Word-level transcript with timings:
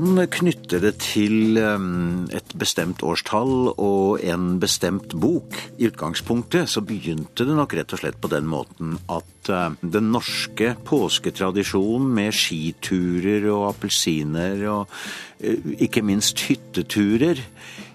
kan 0.00 0.20
knytte 0.32 0.78
det 0.80 0.94
til 1.04 1.58
um, 1.60 2.24
et 2.32 2.54
bestemt 2.56 3.02
årstall 3.04 3.72
og 3.74 4.22
en 4.24 4.54
bestemt 4.62 5.12
bok. 5.20 5.58
I 5.76 5.90
utgangspunktet 5.90 6.70
så 6.72 6.80
begynte 6.84 7.44
det 7.44 7.56
nok 7.56 7.74
rett 7.76 7.92
og 7.92 8.00
slett 8.00 8.16
på 8.20 8.30
den 8.32 8.48
måten 8.48 8.96
at 9.12 9.50
uh, 9.52 9.76
den 9.82 10.08
norske 10.14 10.72
påsketradisjonen 10.88 12.08
med 12.16 12.32
skiturer 12.36 13.44
og 13.52 13.68
appelsiner 13.74 14.64
og 14.72 14.96
uh, 15.44 15.70
ikke 15.76 16.04
minst 16.06 16.46
hytteturer 16.48 17.44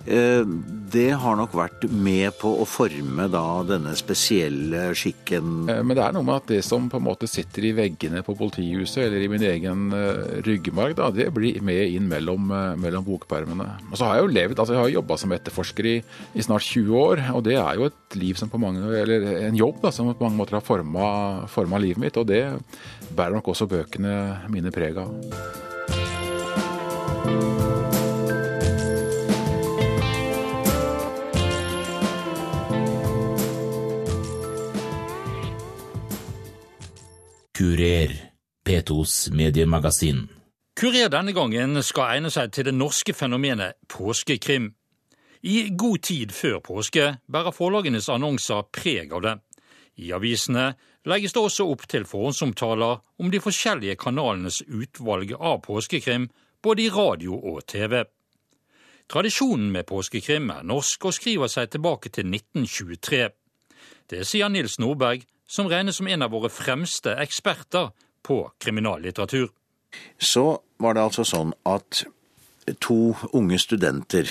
det 0.06 1.10
har 1.18 1.36
nok 1.38 1.54
vært 1.58 1.86
med 1.90 2.36
på 2.40 2.50
å 2.62 2.66
forme 2.70 3.26
da 3.32 3.64
denne 3.68 3.96
spesielle 3.98 4.94
skikken. 4.98 5.70
Eh, 5.70 5.82
Men 5.84 5.98
det 5.98 6.04
er 6.06 6.14
noe 6.16 6.26
med 6.26 6.36
at 6.36 6.48
det 6.54 6.62
som 6.66 6.90
på 6.92 6.98
en 7.02 7.08
måte 7.08 7.28
sitter 7.30 7.66
i 7.66 7.74
veggene 7.76 8.24
på 8.26 8.36
politihuset 8.38 9.04
eller 9.06 9.26
i 9.26 9.32
min 9.32 9.44
egen 9.44 9.92
eh, 9.96 10.42
ryggmarg, 10.46 10.96
da, 11.00 11.10
det 11.12 11.34
blir 11.36 11.62
med 11.66 11.90
inn 11.98 12.08
mellom, 12.12 12.52
eh, 12.52 12.76
mellom 12.80 13.06
bokpermene. 13.08 13.68
Og 13.92 13.98
så 13.98 14.06
har 14.08 14.20
jeg 14.20 14.26
jo 14.26 14.36
levd, 14.38 14.60
altså 14.60 14.74
jeg 14.78 14.84
har 14.84 14.94
jobba 14.96 15.20
som 15.22 15.36
etterforsker 15.36 15.86
i, 15.90 15.96
i, 16.34 16.46
snart 16.46 16.66
20 16.70 17.02
år, 17.02 17.26
og 17.36 17.44
det 17.48 17.58
er 17.60 17.74
jo 17.80 17.90
et 17.90 18.20
liv 18.22 18.40
som 18.40 18.52
på 18.52 18.62
mange, 18.62 18.86
eller 18.86 19.20
en 19.50 19.58
jobb 19.58 19.82
da, 19.84 19.92
som 19.92 20.14
på 20.14 20.26
mange 20.28 20.40
måter 20.40 20.60
har 20.60 20.66
forma 20.66 21.82
livet 21.82 22.02
mitt, 22.02 22.18
og 22.22 22.30
det 22.30 22.44
bærer 23.16 23.36
nok 23.36 23.52
også 23.56 23.70
bøkene 23.72 24.16
mine 24.54 24.72
preg 24.76 25.02
av. 25.02 25.12
Kurer, 37.56 38.12
P2s 38.68 39.30
mediemagasin. 39.32 40.28
Kurer 40.76 41.08
denne 41.08 41.32
gangen 41.32 41.80
skal 41.88 42.18
egne 42.18 42.28
seg 42.34 42.50
til 42.52 42.66
det 42.68 42.74
norske 42.76 43.14
fenomenet 43.16 43.78
påskekrim. 43.88 44.74
I 45.40 45.70
god 45.72 46.02
tid 46.04 46.34
før 46.36 46.58
påske 46.66 47.06
bærer 47.32 47.56
forlagenes 47.56 48.10
annonser 48.12 48.66
preg 48.76 49.14
av 49.16 49.24
det. 49.24 49.34
I 50.04 50.12
avisene 50.18 50.66
legges 51.08 51.32
det 51.38 51.44
også 51.46 51.68
opp 51.72 51.86
til 51.88 52.04
forhåndsomtaler 52.10 53.00
om 53.24 53.32
de 53.32 53.40
forskjellige 53.40 53.96
kanalenes 54.04 54.60
utvalg 54.68 55.32
av 55.40 55.62
påskekrim, 55.64 56.28
både 56.60 56.84
i 56.84 56.90
radio 56.92 57.38
og 57.40 57.62
TV. 57.72 58.02
Tradisjonen 59.08 59.72
med 59.72 59.88
påskekrim 59.88 60.52
er 60.58 60.68
norsk 60.68 61.08
og 61.08 61.16
skriver 61.16 61.48
seg 61.56 61.72
tilbake 61.72 62.12
til 62.12 62.28
1923. 62.36 63.24
Det 64.12 64.28
sier 64.28 64.52
Nils 64.52 64.76
Nordberg, 64.84 65.24
som 65.48 65.70
regnes 65.70 66.00
som 66.00 66.08
en 66.08 66.26
av 66.26 66.34
våre 66.34 66.50
fremste 66.50 67.16
eksperter 67.22 67.92
på 68.26 68.40
kriminallitteratur. 68.60 69.50
Så 70.18 70.60
var 70.82 70.96
det 70.96 71.06
altså 71.06 71.24
sånn 71.28 71.54
at 71.70 72.04
to 72.82 73.16
unge 73.34 73.60
studenter, 73.62 74.30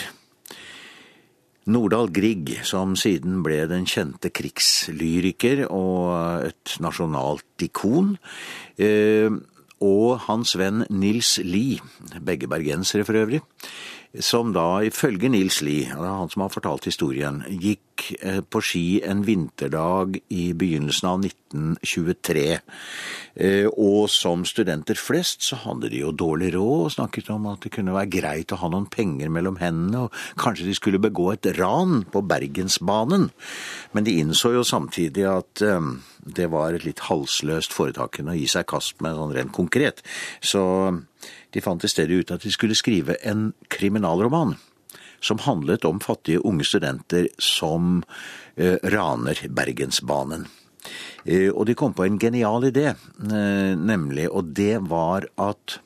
Nordahl 1.64 2.10
Grieg, 2.12 2.58
som 2.68 2.92
siden 2.98 3.38
ble 3.44 3.62
den 3.70 3.86
kjente 3.88 4.28
krigslyriker 4.34 5.64
og 5.70 6.50
et 6.50 6.74
nasjonalt 6.84 7.64
ikon, 7.64 8.18
eh, 8.76 9.32
og 9.84 10.26
hans 10.26 10.54
venn 10.60 10.84
Nils 10.92 11.38
Lie, 11.40 11.80
begge 12.20 12.50
bergensere 12.53 13.06
for 13.08 13.16
øvrig, 13.16 13.41
som 14.22 14.52
da 14.54 14.78
ifølge 14.86 15.28
Nils 15.32 15.60
Lie, 15.64 15.91
han 15.91 16.30
som 16.30 16.44
har 16.44 16.52
fortalt 16.52 16.86
historien, 16.86 17.41
gikk 17.48 18.12
eh, 18.20 18.41
på 18.47 18.60
ski 18.62 18.86
en 19.06 19.25
vinterdag 19.26 20.20
i 20.30 20.52
begynnelsen 20.54 21.08
av 21.10 21.25
1923. 21.26 22.44
Eh, 23.34 23.66
og 23.66 24.06
som 24.12 24.44
studenter 24.47 24.98
flest 24.98 25.42
så 25.48 25.58
hadde 25.64 25.91
de 25.91 26.04
jo 26.04 26.12
dårlig 26.14 26.53
råd 26.54 26.84
og 26.86 26.94
snakket 26.94 27.32
om 27.34 27.48
at 27.50 27.66
det 27.66 27.72
kunne 27.74 27.97
være 27.97 28.12
greit 28.14 28.54
å 28.54 28.60
ha 28.62 28.70
noen 28.70 28.86
penger 28.91 29.32
mellom 29.34 29.58
hendene, 29.58 30.06
og 30.06 30.41
kanskje 30.41 30.69
de 30.69 30.76
skulle 30.78 31.03
begå 31.03 31.32
et 31.32 31.50
ran 31.58 32.04
på 32.10 32.22
Bergensbanen. 32.22 33.30
Men 33.94 34.06
de 34.06 34.19
innså 34.22 34.54
jo 34.54 34.62
samtidig 34.66 35.26
at 35.30 35.64
eh, 35.64 35.91
det 36.24 36.47
var 36.54 36.76
et 36.76 36.86
litt 36.86 37.03
halsløst 37.08 37.74
foretakende 37.74 38.36
å 38.36 38.38
gi 38.38 38.47
seg 38.50 38.69
kast 38.70 39.03
med 39.03 39.19
sånn 39.19 39.34
rent 39.34 39.54
konkret. 39.54 40.06
Så 40.38 40.62
de 41.50 41.62
fant 41.64 41.84
i 41.84 41.90
stedet 41.90 42.24
ut 42.24 42.34
at 42.34 42.44
de 42.44 42.52
skulle 42.52 42.76
skrive 42.78 43.16
en 43.22 43.52
kriminalroman 43.72 44.56
som 45.24 45.40
handlet 45.40 45.84
om 45.88 46.02
fattige 46.04 46.42
unge 46.44 46.66
studenter 46.68 47.28
som 47.38 48.02
eh, 48.56 48.76
raner 48.82 49.40
Bergensbanen. 49.48 50.46
Eh, 51.24 51.48
og 51.48 51.64
de 51.68 51.76
kom 51.78 51.94
på 51.96 52.04
en 52.04 52.18
genial 52.20 52.68
idé, 52.68 52.90
eh, 52.92 53.72
nemlig, 53.78 54.28
og 54.28 54.52
det 54.56 54.82
var 54.90 55.28
at 55.40 55.78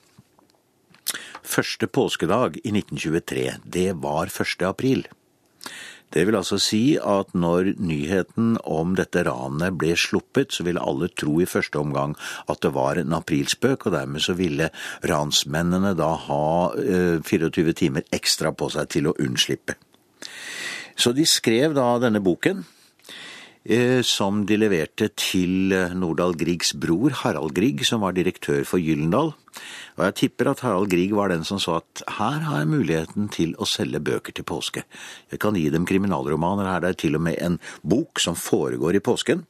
første 1.47 1.87
påskedag 1.87 2.59
i 2.65 2.73
1923, 2.75 3.47
det 3.65 3.93
var 4.03 4.33
1. 4.33 4.67
april. 4.67 5.07
Det 6.15 6.25
vil 6.25 6.39
altså 6.39 6.57
si 6.63 6.97
at 6.97 7.35
når 7.37 7.75
nyheten 7.85 8.57
om 8.65 8.95
dette 8.97 9.25
ranet 9.29 9.77
ble 9.81 9.93
sluppet, 9.99 10.55
så 10.55 10.65
ville 10.65 10.83
alle 10.83 11.11
tro 11.13 11.37
i 11.43 11.49
første 11.49 11.81
omgang 11.81 12.17
at 12.49 12.63
det 12.65 12.73
var 12.77 13.01
en 13.01 13.17
aprilspøk, 13.19 13.87
og 13.87 13.97
dermed 13.97 14.25
så 14.25 14.37
ville 14.39 14.71
ransmennene 15.09 15.93
da 15.99 16.15
ha 16.29 16.49
24 17.29 17.77
timer 17.77 18.09
ekstra 18.15 18.55
på 18.57 18.71
seg 18.73 18.89
til 18.95 19.11
å 19.11 19.17
unnslippe. 19.21 19.77
Så 20.99 21.13
de 21.15 21.29
skrev 21.29 21.77
da 21.77 21.93
denne 22.03 22.25
boken, 22.25 22.65
som 24.07 24.47
de 24.49 24.57
leverte 24.57 25.11
til 25.13 25.75
Nordahl 25.93 26.33
Griegs 26.41 26.71
bror, 26.73 27.13
Harald 27.21 27.53
Grieg, 27.53 27.83
som 27.85 28.01
var 28.01 28.15
direktør 28.17 28.63
for 28.65 28.81
Gyllendal. 28.81 29.35
Og 29.99 30.05
jeg 30.07 30.15
tipper 30.23 30.53
at 30.53 30.63
Harald 30.65 30.89
Grieg 30.89 31.13
var 31.17 31.29
den 31.33 31.45
som 31.45 31.61
sa 31.61 31.81
at 31.83 32.03
her 32.19 32.45
har 32.47 32.63
jeg 32.63 32.71
muligheten 32.71 33.29
til 33.35 33.55
å 33.59 33.67
selge 33.69 34.01
bøker 34.01 34.33
til 34.33 34.47
påske. 34.49 34.85
Jeg 35.33 35.43
kan 35.43 35.59
gi 35.59 35.67
dem 35.75 35.87
kriminalromaner, 35.89 36.71
her 36.71 36.85
det 36.85 36.93
er 36.95 37.01
til 37.03 37.19
og 37.19 37.25
med 37.27 37.39
en 37.43 37.59
bok 37.83 38.23
som 38.23 38.39
foregår 38.39 38.97
i 38.97 39.05
påsken. 39.05 39.45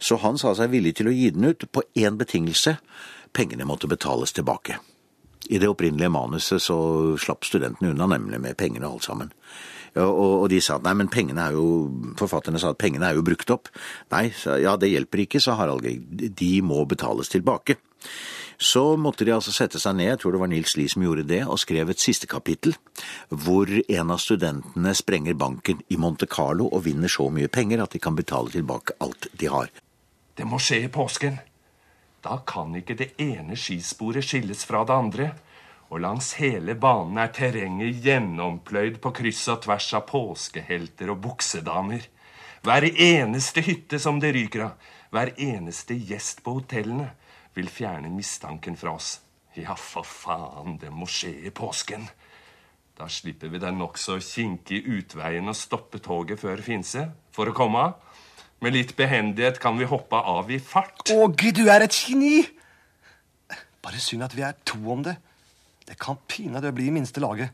Så 0.00 0.18
han 0.24 0.40
sa 0.40 0.54
seg 0.56 0.72
villig 0.72 0.96
til 0.98 1.10
å 1.10 1.14
gi 1.14 1.30
den 1.36 1.52
ut 1.52 1.68
på 1.70 1.84
én 2.00 2.18
betingelse. 2.18 2.78
Pengene 3.36 3.68
måtte 3.68 3.90
betales 3.90 4.32
tilbake. 4.34 4.80
I 5.50 5.58
det 5.58 5.68
opprinnelige 5.70 6.12
manuset 6.12 6.62
så 6.62 6.78
slapp 7.18 7.46
studentene 7.46 7.92
unna 7.92 8.08
nemlig 8.10 8.40
med 8.40 8.58
pengene 8.58 8.88
alt 8.88 9.06
sammen. 9.06 9.32
Og, 9.98 10.46
de 10.52 10.60
sa 10.62 10.78
nei, 10.82 10.94
men 10.94 11.10
pengene 11.10 11.48
er 11.48 11.56
jo 11.58 11.64
Forfatterne 12.20 12.60
sa 12.62 12.70
at 12.70 12.78
pengene 12.78 13.08
er 13.08 13.18
jo 13.18 13.24
brukt 13.26 13.50
opp. 13.50 13.70
Nei, 14.14 14.28
ja 14.62 14.76
det 14.78 14.92
hjelper 14.92 15.24
ikke, 15.24 15.40
sa 15.42 15.56
Harald 15.58 15.82
Grieg. 15.82 16.04
De 16.38 16.52
må 16.62 16.84
betales 16.86 17.32
tilbake. 17.32 17.80
Så 18.60 18.82
måtte 19.00 19.24
de 19.24 19.32
altså 19.32 19.54
sette 19.56 19.80
seg 19.80 19.94
ned, 19.96 20.10
jeg 20.10 20.18
tror 20.20 20.34
det 20.34 20.40
var 20.42 20.50
Nils 20.52 20.74
Lie 20.76 20.92
som 20.92 21.00
gjorde 21.00 21.24
det, 21.30 21.40
og 21.48 21.56
skrev 21.62 21.88
et 21.90 22.02
siste 22.02 22.28
kapittel, 22.28 22.74
hvor 23.32 23.70
en 23.72 24.12
av 24.12 24.20
studentene 24.20 24.92
sprenger 24.96 25.38
banken 25.40 25.80
i 25.88 25.96
Monte 25.96 26.28
Carlo 26.28 26.66
og 26.68 26.84
vinner 26.84 27.08
så 27.08 27.30
mye 27.32 27.48
penger 27.48 27.80
at 27.80 27.96
de 27.96 28.02
kan 28.04 28.18
betale 28.18 28.52
tilbake 28.52 28.98
alt 29.00 29.30
de 29.32 29.48
har. 29.48 29.72
Det 30.36 30.44
må 30.44 30.60
skje 30.60 30.82
i 30.84 30.92
påsken. 30.92 31.40
Da 32.20 32.42
kan 32.44 32.76
ikke 32.76 32.98
det 33.00 33.14
ene 33.16 33.56
skisporet 33.56 34.28
skilles 34.28 34.66
fra 34.68 34.84
det 34.84 34.92
andre. 34.92 35.30
Og 35.90 35.98
langs 36.04 36.36
hele 36.38 36.76
banen 36.78 37.18
er 37.18 37.32
terrenget 37.34 37.98
gjennompløyd 38.04 39.00
på 39.02 39.10
kryss 39.16 39.42
og 39.50 39.64
tvers 39.64 39.88
av 39.98 40.04
påskehelter 40.06 41.10
og 41.10 41.18
buksedamer. 41.24 42.04
Hver 42.62 42.86
eneste 42.90 43.64
hytte 43.66 43.98
som 43.98 44.20
det 44.22 44.30
ryker 44.36 44.68
av, 44.68 44.90
hver 45.10 45.32
eneste 45.40 45.96
gjest 45.96 46.44
på 46.46 46.60
hotellene, 46.60 47.08
vil 47.58 47.66
fjerne 47.72 48.12
mistanken 48.14 48.76
fra 48.78 48.94
oss. 48.94 49.16
Ja, 49.58 49.74
for 49.74 50.06
faen, 50.06 50.76
det 50.78 50.92
må 50.94 51.08
skje 51.10 51.32
i 51.48 51.50
påsken. 51.50 52.06
Da 52.94 53.08
slipper 53.10 53.50
vi 53.50 53.58
den 53.58 53.80
nokså 53.80 54.20
kinkige 54.22 54.84
utveien 55.00 55.50
å 55.50 55.56
stoppe 55.56 55.98
toget 56.04 56.38
før 56.42 56.62
Finse 56.62 57.08
for 57.34 57.50
å 57.50 57.56
komme 57.56 57.82
av. 57.88 57.96
Med 58.60 58.76
litt 58.76 58.92
behendighet 58.94 59.58
kan 59.58 59.78
vi 59.80 59.88
hoppe 59.88 60.20
av 60.20 60.52
i 60.52 60.60
fart. 60.62 61.08
Å, 61.10 61.26
Gud, 61.32 61.56
du 61.56 61.72
er 61.72 61.86
et 61.86 61.96
geni! 61.96 62.44
Bare 63.80 63.98
synd 64.04 64.26
at 64.26 64.36
vi 64.36 64.44
er 64.44 64.54
to 64.68 64.78
om 64.92 65.02
det. 65.02 65.16
Det 65.90 65.98
kan 65.98 66.20
pinadø 66.30 66.70
bli 66.70 66.86
i 66.86 66.94
minste 66.94 67.20
laget. 67.20 67.50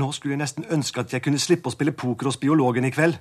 Nå 0.00 0.08
skulle 0.16 0.32
jeg 0.32 0.40
nesten 0.40 0.64
ønske 0.72 1.04
at 1.04 1.12
jeg 1.12 1.22
kunne 1.22 1.38
slippe 1.38 1.68
å 1.68 1.74
spille 1.74 1.92
poker 1.92 2.30
hos 2.30 2.40
biologen 2.40 2.88
i 2.88 2.92
kveld. 2.94 3.18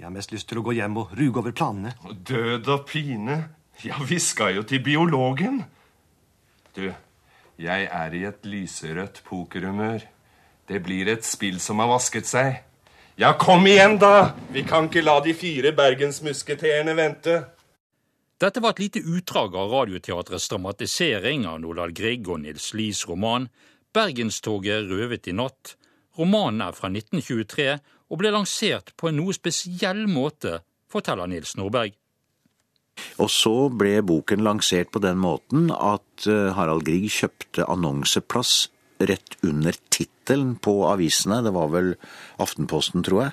Jeg 0.00 0.06
har 0.06 0.14
mest 0.14 0.32
lyst 0.32 0.48
til 0.48 0.62
å 0.62 0.64
gå 0.64 0.72
hjem 0.78 0.96
og 0.96 1.12
ruge 1.18 1.42
over 1.42 1.52
planene. 1.52 1.92
Død 2.08 2.70
og 2.72 2.86
pine. 2.88 3.36
Ja, 3.84 4.00
vi 4.08 4.16
skal 4.24 4.56
jo 4.56 4.64
til 4.64 4.80
biologen. 4.80 5.60
Du, 6.72 6.86
jeg 7.60 7.86
er 7.92 8.16
i 8.16 8.24
et 8.24 8.48
lyserødt 8.48 9.20
pokerhumør. 9.28 10.08
Det 10.68 10.80
blir 10.80 11.12
et 11.12 11.28
spill 11.28 11.60
som 11.60 11.84
har 11.84 11.92
vasket 11.92 12.28
seg. 12.30 12.62
Ja, 13.20 13.34
kom 13.36 13.68
igjen, 13.68 13.98
da! 14.00 14.32
Vi 14.48 14.64
kan 14.64 14.88
ikke 14.88 15.04
la 15.04 15.18
de 15.20 15.36
fire 15.36 15.74
bergensmusketerene 15.76 16.96
vente. 16.96 17.42
Dette 18.40 18.60
var 18.64 18.72
et 18.72 18.78
lite 18.80 19.00
utdrag 19.04 19.52
av 19.52 19.68
Radioteatrets 19.68 20.46
dramatisering 20.48 21.42
av 21.44 21.58
Nordahl 21.60 21.90
Grieg 21.92 22.24
og 22.32 22.40
Nils 22.40 22.70
Lies 22.72 23.02
roman 23.08 23.50
'Bergenstoget 23.92 24.88
røvet 24.88 25.28
i 25.28 25.34
natt'. 25.36 25.74
Romanen 26.16 26.62
er 26.64 26.72
fra 26.72 26.88
1923 26.88 27.74
og 28.08 28.18
ble 28.22 28.32
lansert 28.32 28.94
på 28.96 29.10
en 29.10 29.20
noe 29.20 29.36
spesiell 29.36 30.06
måte, 30.08 30.62
forteller 30.88 31.28
Nils 31.28 31.52
Nordberg. 31.60 31.92
Og 33.20 33.28
så 33.28 33.68
ble 33.68 34.00
boken 34.00 34.40
lansert 34.40 34.88
på 34.90 35.04
den 35.04 35.20
måten 35.20 35.68
at 35.70 36.24
eh, 36.26 36.48
Harald 36.56 36.88
Grieg 36.88 37.12
kjøpte 37.12 37.68
annonseplass 37.68 38.70
rett 39.00 39.36
under 39.42 39.74
tittelen 39.90 40.54
på 40.62 40.74
avisene, 40.86 41.40
det 41.44 41.52
var 41.54 41.70
vel 41.72 41.94
Aftenposten, 42.40 43.04
tror 43.04 43.22
jeg. 43.22 43.32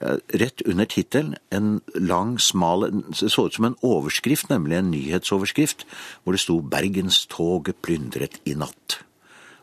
Eh, 0.00 0.18
Rett 0.40 0.62
under 0.66 0.84
tittelen, 0.84 1.36
en 1.50 1.80
lang, 1.94 2.38
smal 2.40 2.90
Det 2.90 3.30
så 3.30 3.46
ut 3.46 3.54
som 3.54 3.64
en 3.64 3.78
overskrift, 3.82 4.48
nemlig 4.48 4.76
en 4.78 4.90
nyhetsoverskrift, 4.90 5.86
hvor 6.22 6.32
det 6.32 6.40
sto 6.40 6.60
'Bergenstoget 6.60 7.82
plyndret 7.82 8.40
i 8.44 8.54
natt'. 8.54 9.02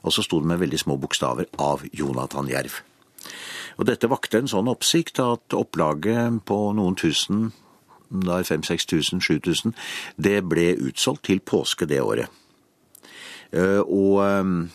Og 0.03 0.13
så 0.13 0.23
sto 0.23 0.39
det 0.39 0.47
med 0.47 0.59
veldig 0.59 0.79
små 0.79 0.97
bokstaver 0.97 1.45
'Av 1.57 1.83
Jonathan 1.93 2.47
Jerv'. 2.47 2.81
Og 3.77 3.85
dette 3.85 4.09
vakte 4.09 4.37
en 4.37 4.47
sånn 4.47 4.67
oppsikt 4.67 5.19
at 5.19 5.53
opplaget 5.53 6.45
på 6.45 6.73
noen 6.75 6.95
tusen, 6.95 7.53
da 8.09 8.41
5000-6000, 8.41 9.21
7000, 9.21 9.73
det 10.17 10.43
ble 10.49 10.75
utsolgt 10.75 11.23
til 11.23 11.39
påske 11.39 11.85
det 11.85 12.01
året. 12.01 12.27
Eh, 13.51 13.79
Og 13.79 14.19
eh, 14.25 14.69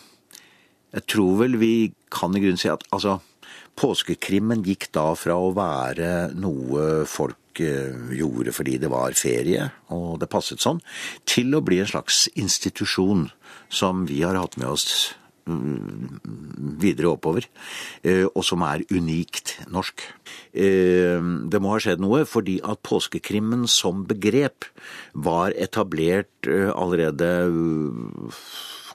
jeg 0.95 1.07
tror 1.11 1.39
vel 1.43 1.57
vi 1.59 1.73
kan 2.13 2.35
i 2.35 2.41
grunnen 2.43 2.61
si 2.61 2.71
at 2.71 2.85
altså, 2.95 3.19
påskekrimmen 3.79 4.63
gikk 4.65 4.87
da 4.95 5.09
fra 5.19 5.35
å 5.35 5.51
være 5.55 6.31
noe 6.39 7.03
folk 7.09 7.59
eh, 7.63 7.91
gjorde 8.15 8.53
fordi 8.55 8.77
det 8.81 8.91
var 8.93 9.17
ferie, 9.19 9.69
og 9.91 10.21
det 10.21 10.31
passet 10.31 10.63
sånn, 10.63 10.79
til 11.27 11.55
å 11.55 11.63
bli 11.65 11.81
en 11.83 11.91
slags 11.91 12.25
institusjon 12.35 13.29
som 13.67 14.05
vi 14.07 14.21
har 14.23 14.39
hatt 14.39 14.55
med 14.61 14.69
oss 14.71 14.87
mm, 15.49 16.21
videre 16.79 17.11
oppover, 17.11 17.49
eh, 18.07 18.23
og 18.31 18.47
som 18.47 18.63
er 18.67 18.85
unikt 18.95 19.57
norsk. 19.67 20.07
Eh, 20.55 21.19
Det 21.19 21.59
må 21.59 21.75
ha 21.75 21.81
skjedd 21.83 22.03
noe, 22.03 22.23
fordi 22.29 22.61
at 22.63 22.83
påskekrimmen 22.87 23.67
som 23.67 24.05
begrep 24.07 24.69
var 25.11 25.51
etablert 25.59 26.47
allerede 26.47 27.33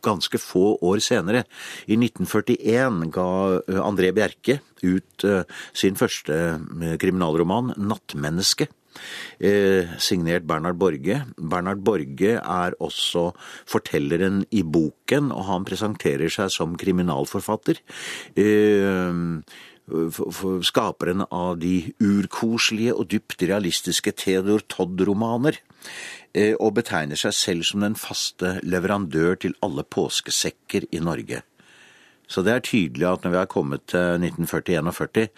ganske 0.04 0.40
få 0.40 0.74
år 0.86 1.02
senere. 1.04 1.44
I 1.86 1.98
1941 1.98 3.08
ga 3.14 3.30
eh, 3.60 3.80
André 3.84 4.12
Bjerke 4.16 4.60
ut 4.82 5.24
eh, 5.24 5.42
sin 5.72 5.98
første 6.00 6.36
eh, 6.56 6.98
kriminalroman, 7.00 7.74
'Nattmenneske'. 7.76 8.70
Eh, 9.38 9.86
signert 9.98 10.44
Bernhard 10.44 10.76
Borge. 10.76 11.22
Bernhard 11.38 11.82
Borge 11.84 12.36
er 12.36 12.76
også 12.82 13.30
fortelleren 13.68 14.42
i 14.50 14.62
boken, 14.62 15.30
og 15.32 15.46
han 15.48 15.66
presenterer 15.68 16.32
seg 16.32 16.50
som 16.52 16.76
kriminalforfatter. 16.80 17.80
Eh, 18.36 19.20
skaperen 20.66 21.24
av 21.30 21.58
de 21.62 21.92
urkoselige 22.02 22.94
og 22.94 23.10
dypt 23.12 23.42
realistiske 23.42 24.14
Theodor 24.16 24.64
Todd-romaner, 24.68 25.60
eh, 26.34 26.54
og 26.58 26.74
betegner 26.80 27.16
seg 27.16 27.36
selv 27.36 27.68
som 27.68 27.80
den 27.86 27.98
faste 27.98 28.58
leverandør 28.62 29.38
til 29.46 29.56
alle 29.62 29.84
påskesekker 29.84 30.90
i 30.92 31.02
Norge. 31.02 31.42
Så 32.30 32.44
det 32.46 32.52
er 32.54 32.62
tydelig 32.62 33.06
at 33.08 33.24
når 33.24 33.32
vi 33.32 33.38
har 33.40 33.50
kommet 33.50 33.88
til 33.90 34.22
1940-41, 34.22 35.30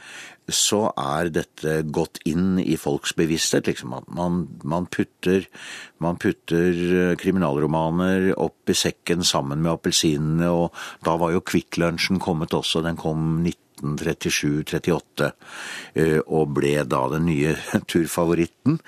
så 0.53 0.83
er 0.99 1.31
dette 1.33 1.79
gått 1.89 2.21
inn 2.29 2.59
i 2.61 2.77
folks 2.77 3.15
bevissthet. 3.17 3.71
liksom 3.71 3.95
Man, 4.13 4.43
man, 4.63 4.87
putter, 4.93 5.47
man 6.05 6.21
putter 6.21 6.83
eh, 6.99 7.17
kriminalromaner 7.17 8.35
opp 8.37 8.69
i 8.69 8.77
sekken 8.77 9.25
sammen 9.25 9.63
med 9.65 9.73
appelsinene, 9.73 10.51
og 10.53 10.77
da 11.07 11.17
var 11.17 11.33
jo 11.33 11.41
Kvikklunsjen 11.41 12.21
kommet 12.21 12.53
også. 12.53 12.85
Den 12.85 13.01
kom 13.01 13.41
1937-38, 13.83 15.31
eh, 15.99 16.19
og 16.25 16.55
ble 16.57 16.75
da 16.89 17.05
den 17.13 17.27
nye 17.29 17.55
turfavoritten. 17.91 18.81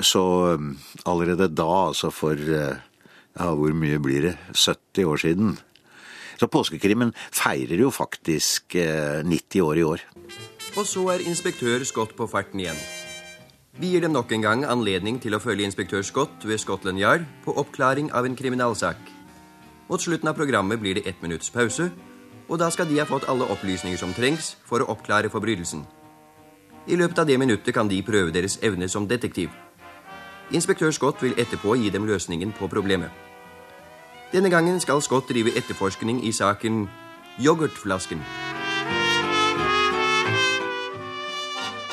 Så 0.00 0.24
eh, 0.54 0.68
allerede 1.04 1.50
da, 1.52 1.70
altså 1.90 2.12
for 2.14 2.34
eh, 2.38 2.76
ja, 3.36 3.52
hvor 3.52 3.74
mye 3.76 4.00
blir 4.02 4.30
det? 4.30 4.36
70 4.54 5.04
år 5.04 5.22
siden. 5.22 5.56
Så 6.36 6.48
påskekrimmen 6.52 7.14
feirer 7.32 7.80
jo 7.80 7.90
faktisk 7.92 8.76
eh, 8.80 9.24
90 9.24 9.64
år 9.64 9.80
i 9.80 9.84
år. 9.84 10.06
Og 10.76 10.84
så 10.84 11.06
er 11.14 11.24
inspektør 11.24 11.84
Scott 11.88 12.12
på 12.16 12.28
farten 12.28 12.60
igjen. 12.60 12.78
Vi 13.76 13.92
gir 13.92 14.04
dem 14.04 14.14
nok 14.16 14.30
en 14.32 14.44
gang 14.44 14.64
anledning 14.64 15.18
til 15.20 15.36
å 15.36 15.40
følge 15.40 15.66
inspektør 15.68 16.04
Scott 16.04 16.44
ved 16.48 16.60
Scotland 16.60 17.00
Yard 17.00 17.26
på 17.44 17.52
oppklaring 17.60 18.08
av 18.16 18.28
en 18.28 18.36
kriminalsak. 18.36 18.96
Mot 19.88 20.02
slutten 20.02 20.28
av 20.28 20.36
programmet 20.36 20.80
blir 20.80 20.96
det 20.96 21.06
ett 21.08 21.20
minutts 21.22 21.52
pause, 21.52 21.90
og 22.48 22.58
da 22.58 22.70
skal 22.70 22.88
de 22.88 22.98
ha 23.00 23.06
fått 23.08 23.28
alle 23.28 23.48
opplysninger 23.50 23.98
som 23.98 24.14
trengs 24.14 24.54
for 24.64 24.82
å 24.82 24.90
oppklare 24.94 25.30
forbrytelsen. 25.32 25.84
I 26.86 26.96
løpet 26.96 27.18
av 27.18 27.26
det 27.26 27.38
minuttet 27.38 27.74
kan 27.74 27.88
de 27.90 28.02
prøve 28.06 28.30
deres 28.30 28.58
evne 28.62 28.88
som 28.88 29.08
detektiv. 29.10 29.50
Inspektør 30.54 30.92
Scott 30.94 31.22
vil 31.22 31.34
etterpå 31.34 31.74
gi 31.74 31.90
dem 31.90 32.06
løsningen 32.06 32.52
på 32.54 32.68
problemet. 32.70 33.10
Denne 34.32 34.50
gangen 34.50 34.78
skal 34.80 35.02
Scott 35.02 35.28
drive 35.30 35.54
etterforskning 35.58 36.22
i 36.22 36.32
saken 36.32 36.86
Yoghurtflasken. 37.42 38.22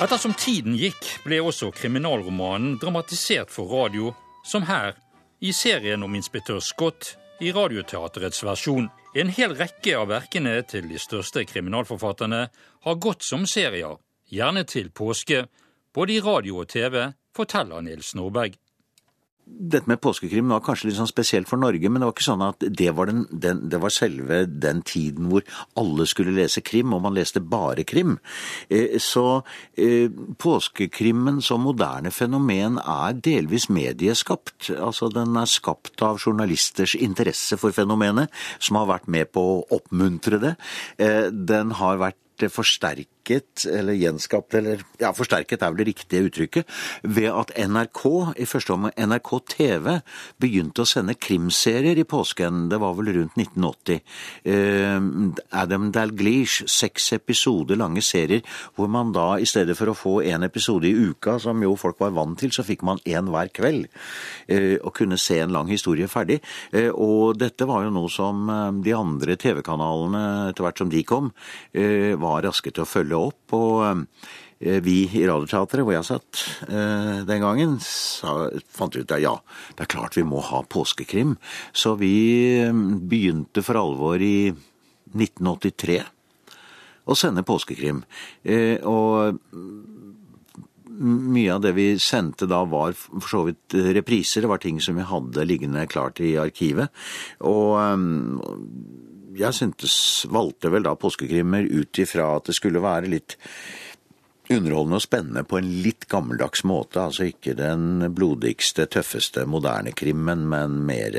Ettersom 0.03 0.33
tiden 0.37 0.73
gikk, 0.75 0.99
ble 1.23 1.37
også 1.41 1.69
kriminalromanen 1.71 2.77
dramatisert 2.81 3.51
for 3.53 3.69
radio, 3.71 4.11
som 4.45 4.65
her, 4.67 4.97
i 5.41 5.53
serien 5.53 6.03
om 6.03 6.15
inspektør 6.15 6.59
Scott 6.59 7.13
i 7.41 7.51
Radioteaterets 7.55 8.43
versjon. 8.43 8.89
En 9.13 9.29
hel 9.29 9.51
rekke 9.53 9.91
av 9.93 10.07
verkene 10.09 10.55
til 10.65 10.87
de 10.89 10.97
største 10.97 11.43
kriminalforfatterne 11.45 12.47
har 12.85 12.95
gått 12.97 13.21
som 13.21 13.43
serier, 13.45 13.99
gjerne 14.25 14.63
til 14.65 14.89
påske, 14.89 15.43
både 15.93 16.15
i 16.15 16.23
radio 16.25 16.63
og 16.63 16.71
TV, 16.73 17.11
forteller 17.37 17.85
Nils 17.85 18.15
Nordberg. 18.17 18.57
Dette 19.45 19.89
med 19.91 19.99
påskekrim 20.01 20.49
var 20.53 20.61
kanskje 20.63 20.87
litt 20.87 20.97
sånn 20.97 21.09
spesielt 21.09 21.49
for 21.49 21.59
Norge, 21.59 21.89
men 21.91 21.99
det 22.01 22.07
var 22.07 22.15
ikke 22.15 22.25
sånn 22.25 22.43
at 22.45 22.63
det 22.63 22.89
var, 22.95 23.09
den, 23.11 23.25
den, 23.29 23.59
det 23.69 23.79
var 23.83 23.91
selve 23.93 24.39
den 24.47 24.79
tiden 24.87 25.27
hvor 25.31 25.43
alle 25.79 26.07
skulle 26.09 26.33
lese 26.35 26.63
krim, 26.65 26.93
og 26.95 27.03
man 27.03 27.15
leste 27.17 27.43
bare 27.43 27.83
krim. 27.87 28.17
Eh, 28.69 28.97
Så 29.03 29.43
eh, 29.75 30.07
påskekrimmen 30.39 31.41
som 31.43 31.67
moderne 31.67 32.11
fenomen 32.15 32.79
er 32.79 33.19
delvis 33.19 33.69
medieskapt. 33.69 34.71
Altså 34.73 35.11
den 35.13 35.35
er 35.39 35.51
skapt 35.51 36.01
av 36.01 36.23
journalisters 36.23 36.95
interesse 36.95 37.59
for 37.59 37.75
fenomenet, 37.75 38.31
som 38.59 38.79
har 38.79 38.89
vært 38.95 39.11
med 39.11 39.31
på 39.35 39.43
å 39.43 39.63
oppmuntre 39.75 40.39
det. 40.39 40.55
Eh, 40.97 41.29
Den 41.31 41.75
har 41.77 41.99
vært 41.99 42.47
forsterket, 42.49 43.12
eller 43.31 43.93
gjenskapt, 43.93 44.53
eller 44.59 44.81
ja, 44.99 45.11
forsterket 45.15 45.61
er 45.63 45.71
vel 45.71 45.77
det 45.83 45.87
riktige 45.87 46.27
uttrykket, 46.27 46.65
ved 47.03 47.29
at 47.31 47.53
NRK, 47.57 48.33
i 48.37 48.45
første 48.45 48.73
omgang 48.73 48.93
NRK 48.97 49.31
TV, 49.47 49.87
begynte 50.41 50.83
å 50.83 50.87
sende 50.89 51.15
krimserier 51.15 51.97
i 51.97 52.03
påsken. 52.03 52.67
Det 52.69 52.79
var 52.81 52.93
vel 52.97 53.13
rundt 53.15 53.37
1980. 53.39 54.01
Eh, 54.43 54.99
Adam 55.51 55.91
Dalglish, 55.95 56.65
seks 56.67 57.13
episoder 57.13 57.79
lange 57.79 58.01
serier, 58.03 58.43
hvor 58.75 58.89
man 58.91 59.13
da 59.15 59.37
i 59.39 59.45
stedet 59.47 59.77
for 59.77 59.91
å 59.91 59.97
få 59.97 60.15
én 60.23 60.43
episode 60.43 60.89
i 60.89 60.93
uka, 60.93 61.39
som 61.39 61.61
jo 61.63 61.75
folk 61.79 61.99
var 61.99 62.11
vant 62.15 62.37
til, 62.39 62.51
så 62.51 62.65
fikk 62.65 62.83
man 62.83 62.99
én 63.05 63.29
hver 63.31 63.51
kveld. 63.53 63.87
eh, 64.47 64.77
Og 64.83 64.93
kunne 64.93 65.17
se 65.17 65.39
en 65.39 65.51
lang 65.51 65.67
historie 65.67 66.07
ferdig. 66.07 66.41
Eh, 66.71 66.89
Og 66.89 67.37
dette 67.37 67.65
var 67.65 67.83
jo 67.83 67.89
noe 67.89 68.09
som 68.09 68.47
de 68.83 68.91
andre 68.93 69.35
TV-kanalene, 69.35 70.49
etter 70.49 70.63
hvert 70.63 70.77
som 70.77 70.89
de 70.89 71.03
kom, 71.03 71.31
var 71.73 72.43
raske 72.43 72.71
til 72.71 72.83
å 72.83 72.87
følge 72.87 73.12
opp. 73.17 73.53
og 73.55 74.05
eh, 74.59 74.79
vi 74.83 75.03
i 75.05 75.25
Radioteatret, 75.27 75.83
hvor 75.83 75.95
jeg 75.95 76.07
satt 76.07 76.43
eh, 76.69 77.23
den 77.27 77.43
gangen, 77.43 77.77
sa, 77.83 78.49
fant 78.71 78.95
ut 78.95 79.11
at 79.11 79.23
ja, 79.23 79.35
det 79.75 79.85
er 79.85 79.93
klart 79.95 80.17
vi 80.17 80.25
må 80.27 80.41
ha 80.43 80.63
påskekrim. 80.63 81.37
Så 81.73 81.95
vi 81.99 82.15
eh, 82.63 82.71
begynte 82.73 83.65
for 83.65 83.81
alvor 83.81 84.23
i 84.23 84.53
1983 85.13 85.99
å 87.03 87.15
sende 87.19 87.43
påskekrim. 87.43 87.99
Og 88.87 89.39
mye 91.03 91.51
av 91.51 91.63
det 91.65 91.73
vi 91.75 91.87
sendte 91.99 92.47
da 92.47 92.61
var 92.69 92.95
for 92.95 93.27
så 93.27 93.41
vidt 93.49 93.75
repriser. 93.97 94.45
Det 94.45 94.51
var 94.51 94.61
ting 94.63 94.79
som 94.81 94.95
vi 94.95 95.03
hadde 95.09 95.43
liggende 95.43 95.83
klart 95.91 96.21
i 96.23 96.37
arkivet. 96.39 96.93
Og 97.43 97.75
jeg 99.39 99.57
syntes, 99.57 99.95
valgte 100.31 100.71
vel 100.73 100.85
da 100.85 100.95
påskekrimmer 100.99 101.67
ut 101.71 101.99
ifra 102.03 102.35
at 102.37 102.49
det 102.49 102.57
skulle 102.57 102.83
være 102.83 103.11
litt 103.11 103.37
underholdende 104.51 104.99
og 104.99 105.05
spennende 105.05 105.45
på 105.47 105.59
en 105.59 105.69
litt 105.85 106.07
gammeldags 106.11 106.65
måte. 106.67 107.05
Altså 107.05 107.29
ikke 107.29 107.55
den 107.57 108.09
blodigste, 108.13 108.87
tøffeste 108.91 109.47
moderne 109.49 109.95
krimmen, 109.95 110.45
men 110.51 110.81
mer 110.87 111.17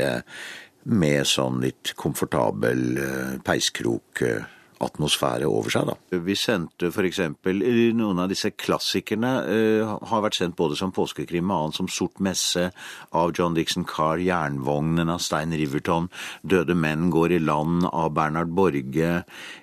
med 0.84 1.24
sånn 1.28 1.62
litt 1.64 1.94
komfortabel 1.96 2.82
eh, 3.00 3.36
peiskrok 3.44 4.20
eh, 4.26 4.50
atmosfære 4.82 5.48
over 5.48 5.72
seg, 5.72 5.90
da. 5.90 6.20
Vi 6.24 6.36
sendte 6.38 6.90
for 6.94 7.06
eksempel 7.06 7.62
noen 7.96 8.22
av 8.22 8.30
disse 8.32 8.50
klassikerne 8.56 9.32
uh, 9.46 9.94
har 10.10 10.24
vært 10.24 10.38
sendt 10.40 10.58
både 10.58 10.78
som 10.78 10.92
påskekrim 10.94 11.52
og 11.52 11.68
annet 11.68 11.78
som 11.80 11.90
Sort 11.94 12.18
messe 12.24 12.70
av 13.14 13.32
John 13.36 13.54
Dixon 13.54 13.86
Carr, 13.88 14.22
Jernvognen 14.22 15.12
av 15.12 15.22
Stein 15.22 15.54
Riverton, 15.54 16.08
Døde 16.42 16.74
menn 16.78 17.10
går 17.14 17.36
i 17.36 17.42
land 17.42 17.86
av 17.90 18.12
Bernhard 18.16 18.54
Borge. 18.56 19.12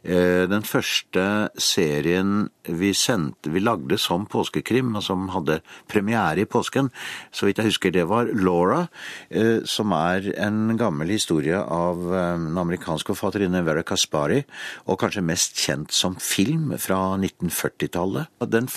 Uh, 0.06 0.44
den 0.52 0.68
første 0.68 1.26
serien 1.60 2.50
vi 2.68 2.92
sendte, 2.98 3.52
vi 3.54 3.64
lagde 3.64 3.98
som 4.02 4.26
påskekrim, 4.30 4.94
og 4.96 5.06
som 5.06 5.30
hadde 5.34 5.62
premiere 5.92 6.44
i 6.44 6.50
påsken, 6.50 6.92
så 7.32 7.48
vidt 7.48 7.62
jeg 7.62 7.72
husker 7.72 7.94
det 7.96 8.08
var 8.10 8.30
Laura, 8.34 8.86
eh, 9.30 9.64
som 9.66 9.94
er 9.98 10.32
en 10.38 10.78
gammel 10.80 11.14
historie 11.14 11.58
av 11.58 12.04
den 12.12 12.58
amerikanske 12.58 13.16
forfatterinne 13.16 13.64
Vera 13.66 13.84
Kaspari. 13.84 14.44
og 14.86 15.00
kanskje 15.00 15.24
mest 15.26 15.58
kjent 15.58 15.92
som 15.92 16.16
film 16.16 16.74
fra 16.78 17.18
1940-tallet. 17.18 18.32
Den, 18.52 18.68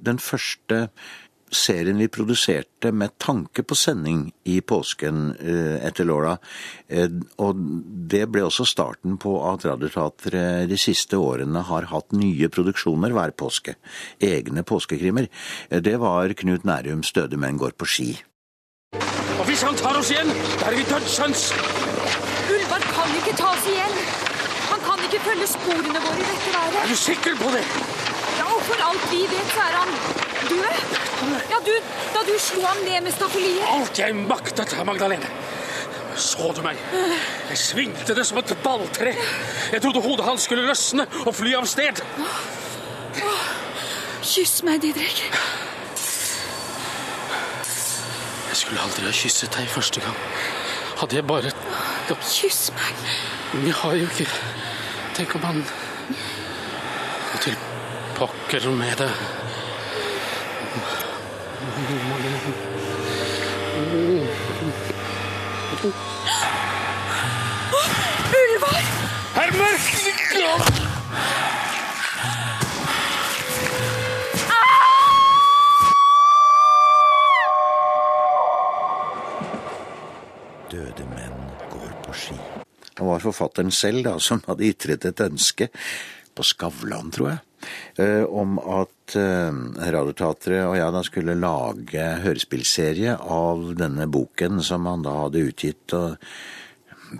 den, 0.00 0.18
første 0.18 0.88
serien 1.50 1.98
vi 1.98 2.08
produserte 2.08 2.92
med 2.92 3.16
tanke 3.18 3.62
på 3.62 3.76
sending 3.76 4.28
i 4.44 4.60
påsken 4.60 5.34
eh, 5.40 5.76
etter 5.86 6.06
Laura. 6.08 6.36
Eh, 6.88 7.10
og 7.42 7.60
det 8.10 8.26
ble 8.30 8.44
også 8.46 8.66
starten 8.68 9.18
på 9.20 9.34
at 9.50 9.66
Radioteatret 9.68 10.70
de 10.70 10.78
siste 10.80 11.18
årene 11.18 11.64
har 11.66 11.90
hatt 11.90 12.14
nye 12.16 12.50
produksjoner 12.52 13.14
hver 13.16 13.34
påske. 13.34 13.76
Egne 14.20 14.64
påskekrimmer. 14.66 15.28
Eh, 15.68 15.82
det 15.82 15.98
var 16.00 16.34
Knut 16.38 16.66
Nærums 16.68 17.12
'Døde 17.12 17.36
menn 17.40 17.58
går 17.58 17.76
på 17.76 17.88
ski'. 17.88 18.16
Og 19.40 19.46
hvis 19.48 19.62
han 19.62 19.76
tar 19.76 19.96
oss 19.98 20.10
igjen, 20.10 20.28
da 20.60 20.70
er 20.70 20.76
vi 20.76 20.84
dødsens! 20.84 21.52
Ulvar 22.50 22.82
kan 22.94 23.14
ikke 23.20 23.36
ta 23.38 23.52
oss 23.54 23.68
igjen! 23.70 23.94
Han 24.70 24.80
kan 24.86 25.04
ikke 25.06 25.20
følge 25.26 25.46
sporene 25.46 26.02
våre 26.06 26.18
i 26.20 26.26
dette 26.30 26.50
været. 26.56 26.82
Er 26.82 26.88
du 26.90 26.98
sikker 26.98 27.38
på 27.42 27.54
det? 27.54 27.64
Ja, 28.38 28.46
og 28.56 28.60
for 28.68 28.84
alt 28.90 29.06
vi 29.12 29.22
vet, 29.32 29.48
så 29.54 29.64
er 29.68 29.78
han 29.80 30.29
død. 30.50 30.98
Ja, 31.50 31.58
du, 31.64 31.72
Da 32.14 32.22
du 32.26 32.34
slo 32.38 32.66
ham 32.66 32.82
ned 32.84 33.06
med 33.06 33.14
staffeliet. 33.14 33.64
Alt 33.70 33.98
jeg 33.98 34.16
maktet, 34.16 34.76
Magdalene. 34.86 35.30
Så 36.16 36.52
du 36.56 36.60
meg? 36.62 36.76
Jeg 37.48 37.58
svingte 37.58 38.14
det 38.14 38.26
som 38.28 38.38
et 38.38 38.52
balltre. 38.64 39.14
Jeg 39.72 39.82
trodde 39.82 40.02
hodet 40.04 40.26
hans 40.26 40.44
skulle 40.48 40.66
løsne 40.66 41.06
og 41.24 41.34
fly 41.34 41.54
av 41.56 41.68
sted. 41.70 42.02
Kyss 44.20 44.60
meg, 44.66 44.82
Didrik. 44.82 45.22
Jeg 48.50 48.58
skulle 48.58 48.82
aldri 48.82 49.06
ha 49.06 49.14
kysset 49.14 49.54
deg 49.56 49.70
første 49.70 50.02
gang. 50.04 50.18
Hadde 51.00 51.16
jeg 51.16 51.24
bare 51.26 51.52
Kyss 52.26 52.72
meg. 52.76 53.04
Jeg 53.64 53.74
har 53.80 53.94
jo 53.96 54.08
ikke 54.10 54.26
Tenk 55.16 55.34
om 55.38 55.42
han 55.48 55.62
Til 57.40 57.56
pokker 58.18 58.68
med 58.76 58.98
det. 59.00 59.08
Ulvar! 68.40 68.82
Herr 69.34 69.50
Mørk! 69.58 69.86
Det 83.00 83.06
var 83.06 83.18
forfatteren 83.18 83.70
selv 83.74 84.04
da, 84.04 84.18
som 84.20 84.42
hadde 84.46 84.68
ytret 84.68 85.04
et 85.08 85.20
ønske, 85.24 85.70
på 86.36 86.42
Skavlan, 86.46 87.10
tror 87.10 87.28
jeg, 87.32 87.40
om 88.28 88.58
at 88.58 89.16
eh, 89.18 89.60
Radioteatret 89.92 90.64
og 90.64 90.76
jeg 90.78 90.94
da 90.94 91.02
skulle 91.06 91.38
lage 91.38 92.06
hørespillserie 92.24 93.16
av 93.20 93.70
denne 93.78 94.06
boken 94.10 94.62
som 94.64 94.88
han 94.88 95.04
da 95.04 95.16
hadde 95.26 95.44
utgitt. 95.50 95.92
og 95.96 96.16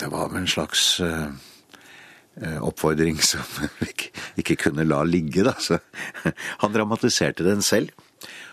Det 0.01 0.11
var 0.13 0.31
vel 0.31 0.43
en 0.43 0.51
slags 0.51 1.01
eh, 1.05 2.59
oppfordring 2.61 3.21
som 3.31 3.45
vi 3.81 3.93
ikke 4.41 4.59
kunne 4.69 4.89
la 4.89 5.03
ligge, 5.05 5.45
da. 5.47 5.57
Så 5.59 5.81
han 6.63 6.77
dramatiserte 6.77 7.47
den 7.47 7.63
selv. 7.63 7.93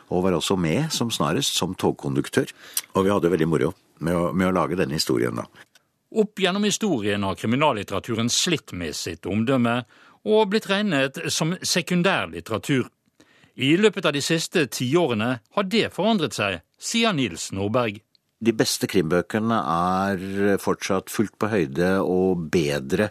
Og 0.07 0.23
var 0.23 0.37
også 0.37 0.55
med 0.55 0.87
som 0.95 1.11
snarest 1.11 1.57
som 1.59 1.75
togkonduktør. 1.75 2.51
Og 2.95 3.03
vi 3.03 3.11
hadde 3.11 3.31
veldig 3.31 3.47
moro 3.51 3.73
med 3.99 4.15
å, 4.15 4.29
med 4.31 4.49
å 4.49 4.55
lage 4.55 4.77
denne 4.79 4.95
historien, 4.95 5.35
da. 5.35 5.47
Opp 6.17 6.39
gjennom 6.39 6.63
historien 6.63 7.25
har 7.27 7.35
kriminallitteraturen 7.35 8.29
slitt 8.31 8.71
med 8.71 8.95
sitt 8.95 9.27
omdømme 9.27 9.81
og 10.27 10.51
blitt 10.51 10.67
regnet 10.69 11.19
som 11.33 11.55
sekundærlitteratur. 11.63 12.89
I 13.57 13.73
løpet 13.79 14.05
av 14.05 14.13
de 14.13 14.21
siste 14.21 14.67
tiårene 14.69 15.39
har 15.55 15.65
det 15.71 15.87
forandret 15.95 16.35
seg, 16.37 16.59
sier 16.77 17.15
Nils 17.15 17.49
Nordberg. 17.55 18.03
De 18.37 18.53
beste 18.53 18.85
krimbøkene 18.85 19.57
er 19.73 20.59
fortsatt 20.61 21.09
fullt 21.09 21.33
på 21.41 21.49
høyde 21.49 21.95
og 22.05 22.43
bedre 22.53 23.09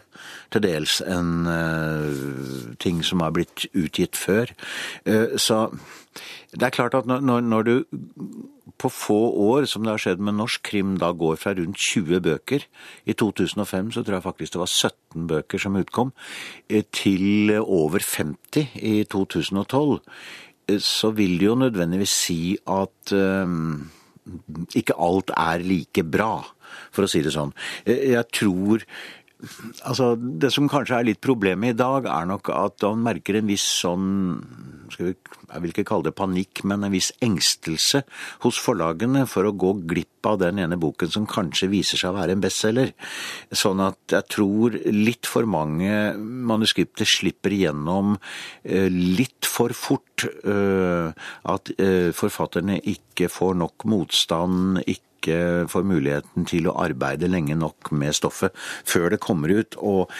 til 0.55 0.63
dels 0.63 1.01
enn 1.03 1.49
uh, 1.49 2.75
ting 2.79 3.01
som 3.03 3.25
er 3.25 3.33
blitt 3.35 3.65
utgitt 3.73 4.15
før. 4.15 4.53
Uh, 5.03 5.35
så 5.35 5.65
det 6.55 6.69
er 6.69 6.77
klart 6.77 6.95
at 6.95 7.09
når, 7.11 7.43
når, 7.43 7.67
du 7.67 7.75
på 8.77 8.89
få 8.91 9.19
år, 9.47 9.65
som 9.69 9.85
det 9.85 9.93
har 9.93 10.01
skjedd 10.01 10.23
med 10.23 10.37
norsk 10.37 10.63
krim, 10.67 10.95
da 10.99 11.13
går 11.15 11.37
fra 11.39 11.53
rundt 11.57 11.79
20 11.79 12.19
bøker 12.25 12.65
I 13.07 13.15
2005 13.17 13.93
så 13.95 14.03
tror 14.03 14.17
jeg 14.17 14.25
faktisk 14.25 14.55
det 14.55 14.61
var 14.61 14.73
17 14.73 15.27
bøker 15.29 15.63
som 15.63 15.79
utkom, 15.79 16.11
eh, 16.69 16.83
til 16.91 17.53
over 17.61 18.03
50 18.03 18.75
i 18.75 19.03
2012. 19.03 20.01
Eh, 20.67 20.79
så 20.79 21.11
vil 21.15 21.37
det 21.39 21.47
jo 21.47 21.55
nødvendigvis 21.55 22.17
si 22.27 22.57
at 22.67 23.13
um, 23.13 23.89
ikke 24.75 24.97
alt 24.99 25.31
er 25.31 25.63
like 25.63 26.03
bra, 26.03 26.43
for 26.91 27.07
å 27.07 27.11
si 27.11 27.23
det 27.23 27.31
sånn. 27.31 27.53
Jeg 27.87 28.25
tror 28.35 28.83
Altså, 29.85 30.15
Det 30.17 30.49
som 30.53 30.69
kanskje 30.69 30.97
er 30.97 31.05
litt 31.11 31.21
problemet 31.21 31.75
i 31.75 31.77
dag, 31.77 32.07
er 32.09 32.25
nok 32.25 32.49
at 32.49 32.81
man 32.87 33.03
merker 33.05 33.37
en 33.37 33.49
viss 33.49 33.65
sånn 33.83 34.07
vi, 34.97 35.13
Jeg 35.13 35.61
vil 35.61 35.73
ikke 35.73 35.85
kalle 35.85 36.07
det 36.07 36.15
panikk, 36.17 36.63
men 36.65 36.83
en 36.83 36.93
viss 36.93 37.11
engstelse 37.21 38.01
hos 38.43 38.57
forlagene 38.57 39.25
for 39.29 39.45
å 39.45 39.53
gå 39.53 39.73
glipp 39.85 40.25
av 40.27 40.39
den 40.41 40.59
ene 40.63 40.79
boken 40.79 41.11
som 41.13 41.27
kanskje 41.29 41.69
viser 41.71 42.01
seg 42.01 42.11
å 42.11 42.17
være 42.17 42.33
en 42.35 42.43
bestselger. 42.43 42.93
Sånn 43.53 43.83
at 43.83 43.99
jeg 44.15 44.27
tror 44.33 44.79
litt 44.91 45.29
for 45.29 45.47
mange 45.47 46.17
manuskripter 46.17 47.07
slipper 47.07 47.53
igjennom 47.53 48.17
eh, 48.63 48.89
litt 48.89 49.47
for 49.47 49.75
fort. 49.77 50.25
Eh, 50.25 51.13
at 51.53 51.73
eh, 51.77 52.09
forfatterne 52.15 52.79
ikke 52.81 53.29
får 53.31 53.59
nok 53.61 53.85
motstand, 53.91 54.81
ikke 54.87 55.16
ikke 55.27 55.69
får 55.71 55.87
muligheten 55.87 56.47
til 56.47 56.69
å 56.69 56.75
arbeide 56.79 57.29
lenge 57.29 57.57
nok 57.59 57.91
med 57.91 58.15
stoffet 58.15 58.55
før 58.87 59.11
det 59.13 59.23
kommer 59.23 59.51
ut. 59.53 59.77
Og 59.77 60.11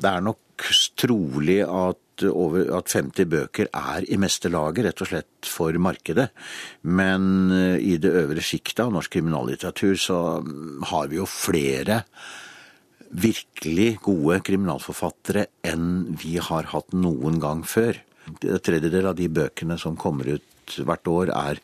det 0.00 0.10
er 0.10 0.24
nok 0.24 0.68
trolig 1.00 1.62
at 1.64 2.00
over, 2.30 2.68
at 2.76 2.92
50 2.92 3.26
bøker 3.26 3.70
er 3.74 4.06
i 4.06 4.18
meste 4.20 4.50
laget, 4.52 4.84
rett 4.86 5.02
og 5.02 5.10
slett 5.10 5.48
for 5.50 5.74
markedet. 5.82 6.28
Men 6.86 7.50
eh, 7.50 7.78
i 7.82 7.96
det 7.98 8.12
øvre 8.14 8.44
sjiktet 8.44 8.84
av 8.84 8.92
norsk 8.94 9.16
kriminallitteratur 9.16 9.98
så 9.98 10.18
har 10.92 11.10
vi 11.10 11.18
jo 11.18 11.26
flere 11.26 12.04
virkelig 13.14 14.00
gode 14.02 14.40
kriminalforfattere 14.46 15.46
enn 15.66 16.16
vi 16.18 16.36
har 16.42 16.70
hatt 16.72 16.94
noen 16.94 17.38
gang 17.42 17.62
før. 17.66 17.98
En 18.26 18.38
tredjedel 18.62 19.10
av 19.10 19.18
de 19.18 19.28
bøkene 19.30 19.78
som 19.78 19.98
kommer 19.98 20.36
ut 20.36 20.78
hvert 20.86 21.10
år, 21.10 21.30
er 21.34 21.60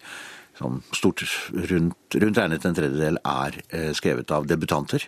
som 0.60 0.82
stort 0.92 1.24
rundt, 1.72 2.16
rundt 2.20 2.38
regnet 2.38 2.66
en 2.68 2.76
tredjedel 2.76 3.18
er 3.24 3.60
eh, 3.68 3.90
skrevet 3.96 4.30
av 4.36 4.48
debutanter. 4.50 5.06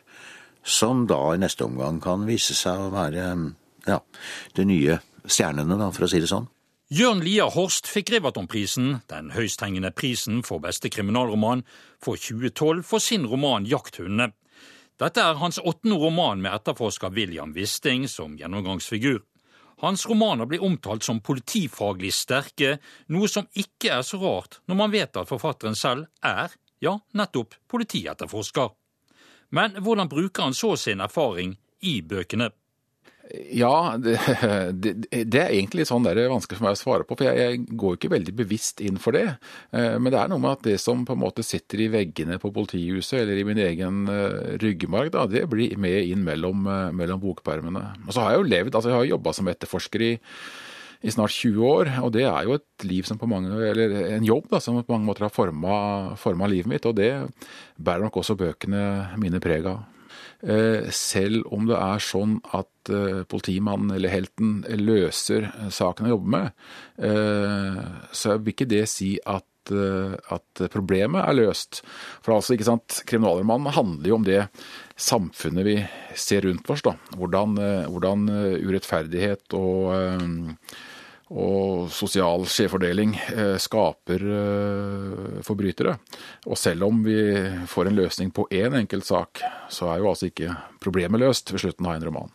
Som 0.65 1.07
da 1.11 1.21
i 1.35 1.41
neste 1.43 1.67
omgang 1.67 2.01
kan 2.01 2.25
vise 2.29 2.57
seg 2.57 2.81
å 2.81 2.93
være 2.95 3.27
ja, 3.87 3.99
de 4.57 4.67
nye 4.67 4.99
stjernene, 5.27 5.77
da, 5.79 5.91
for 5.95 6.07
å 6.07 6.11
si 6.11 6.23
det 6.23 6.31
sånn. 6.31 6.49
Jørn 6.93 7.23
Lier 7.25 7.49
Horst 7.55 7.89
fikk 7.89 8.11
Riverton-prisen, 8.13 8.99
den 9.09 9.33
høysthengende 9.33 9.93
prisen 9.97 10.43
for 10.45 10.61
beste 10.61 10.91
kriminalroman, 10.93 11.65
for 12.03 12.21
2012 12.21 12.83
for 12.85 13.01
sin 13.01 13.25
roman 13.27 13.65
'Jakthundene'. 13.65 14.35
Dette 15.01 15.21
er 15.25 15.41
hans 15.41 15.59
åttende 15.59 15.97
roman 15.99 16.43
med 16.45 16.53
etterforsker 16.53 17.15
William 17.17 17.55
Wisting 17.57 18.05
som 18.09 18.37
gjennomgangsfigur. 18.39 19.23
Hans 19.83 20.07
romaner 20.07 20.47
blir 20.47 20.63
omtalt 20.63 21.03
som 21.03 21.19
politifaglig 21.21 22.13
sterke, 22.15 22.77
noe 23.11 23.29
som 23.29 23.49
ikke 23.59 23.91
er 23.97 24.05
så 24.07 24.21
rart 24.23 24.61
når 24.71 24.79
man 24.79 24.93
vet 24.95 25.19
at 25.19 25.31
forfatteren 25.31 25.75
selv 25.79 26.07
er, 26.23 26.55
ja, 26.79 26.95
nettopp 27.19 27.57
politietterforsker. 27.71 28.71
Men 29.51 29.75
hvordan 29.83 30.09
bruker 30.09 30.47
han 30.47 30.55
så 30.55 30.77
sin 30.79 31.03
erfaring 31.03 31.57
i 31.83 31.99
bøkene? 32.07 32.53
Ja, 33.31 33.95
det, 34.03 34.17
det, 34.83 34.93
det, 35.31 35.39
er 35.39 35.53
egentlig 35.55 35.87
sånn 35.87 36.05
det 36.05 36.17
er 36.19 36.33
vanskelig 36.33 36.59
for 36.59 36.67
meg 36.67 36.75
å 36.75 36.81
svare 36.81 37.07
på, 37.07 37.17
for 37.17 37.29
jeg, 37.29 37.39
jeg 37.39 37.79
går 37.79 37.97
ikke 37.97 38.11
veldig 38.17 38.35
bevisst 38.43 38.83
inn 38.85 38.99
for 39.01 39.17
det. 39.17 39.37
Eh, 39.71 39.95
men 39.97 40.11
det 40.13 40.19
er 40.19 40.33
noe 40.33 40.43
med 40.43 40.57
at 40.57 40.67
det 40.67 40.77
som 40.83 41.05
på 41.07 41.15
en 41.15 41.23
måte 41.23 41.45
sitter 41.47 41.85
i 41.85 41.91
veggene 41.93 42.41
på 42.43 42.53
politihuset 42.55 43.21
eller 43.23 43.39
i 43.39 43.47
min 43.47 43.61
egen 43.63 44.03
uh, 44.11 44.59
ryggmarg, 44.63 45.13
da, 45.15 45.29
det 45.31 45.47
blir 45.53 45.79
med 45.81 46.11
inn 46.11 46.27
mellom, 46.27 46.67
uh, 46.67 46.91
mellom 46.97 47.23
bokpermene. 47.23 47.85
Og 48.09 48.13
så 48.13 48.25
har 48.25 48.35
jeg 48.35 48.43
jo 48.43 48.51
levd, 48.51 48.75
altså 48.75 48.93
jeg 48.93 48.99
har 48.99 49.09
jobba 49.15 49.37
som 49.39 49.53
etterforsker 49.55 50.07
i, 50.09 50.13
i 51.07 51.15
snart 51.15 51.35
20 51.39 51.71
år, 51.71 51.95
og 52.03 52.13
det 52.19 52.27
er 52.27 52.49
jo 52.49 52.59
et 52.59 52.89
liv 52.91 53.07
som 53.07 53.23
på 53.23 53.31
mange, 53.31 53.55
eller 53.71 53.97
en 54.17 54.27
jobb 54.27 54.51
da, 54.51 54.61
som 54.63 54.83
på 54.83 54.97
mange 54.97 55.09
måter 55.09 55.29
har 55.29 55.35
forma 55.35 56.51
livet 56.51 56.75
mitt, 56.75 56.91
og 56.91 56.99
det 56.99 57.13
bærer 57.79 58.07
nok 58.07 58.19
også 58.23 58.39
bøkene 58.39 58.85
mine 59.23 59.43
preg 59.43 59.71
av. 59.71 59.92
Eh, 60.43 60.91
selv 60.91 61.47
om 61.55 61.69
det 61.69 61.77
er 61.79 62.03
sånn 62.03 62.41
at 62.51 62.91
eh, 62.91 63.23
politimannen 63.31 63.95
eller 63.95 64.11
helten 64.11 64.65
løser 64.81 65.47
saken 65.71 66.09
han 66.09 66.15
jobber 66.17 66.33
med, 66.35 66.65
eh, 66.99 67.83
så 68.11 68.35
vil 68.41 68.55
ikke 68.57 68.71
det 68.71 68.85
si 68.91 69.15
at 69.23 69.47
at 69.63 70.59
problemet 70.75 71.23
er 71.23 71.37
løst. 71.39 71.85
For 72.19 72.35
altså, 72.35 72.57
ikke 72.57 72.67
sant, 72.67 72.97
Kriminalromanen 73.07 73.71
handler 73.71 74.09
jo 74.11 74.17
om 74.17 74.25
det 74.27 74.41
samfunnet 74.99 75.63
vi 75.63 75.77
ser 76.19 76.43
rundt 76.43 76.67
oss. 76.75 76.83
da. 76.83 76.97
Hvordan, 77.15 77.55
hvordan 77.95 78.25
urettferdighet 78.59 79.55
og 79.55 79.95
og 81.33 81.89
sosial 81.93 82.45
skjevfordeling 82.51 83.15
eh, 83.33 83.55
skaper 83.61 84.25
eh, 84.37 85.41
forbrytere. 85.47 85.95
Og 86.51 86.59
selv 86.61 86.89
om 86.89 87.01
vi 87.07 87.17
får 87.69 87.89
en 87.89 87.99
løsning 88.03 88.33
på 88.37 88.47
én 88.53 88.77
enkelt 88.83 89.09
sak, 89.09 89.41
så 89.73 89.89
er 89.93 90.03
jo 90.03 90.11
altså 90.11 90.29
ikke 90.29 90.53
problemet 90.83 91.23
løst 91.23 91.55
ved 91.55 91.65
slutten 91.65 91.89
av 91.89 91.97
en 91.97 92.07
roman. 92.11 92.33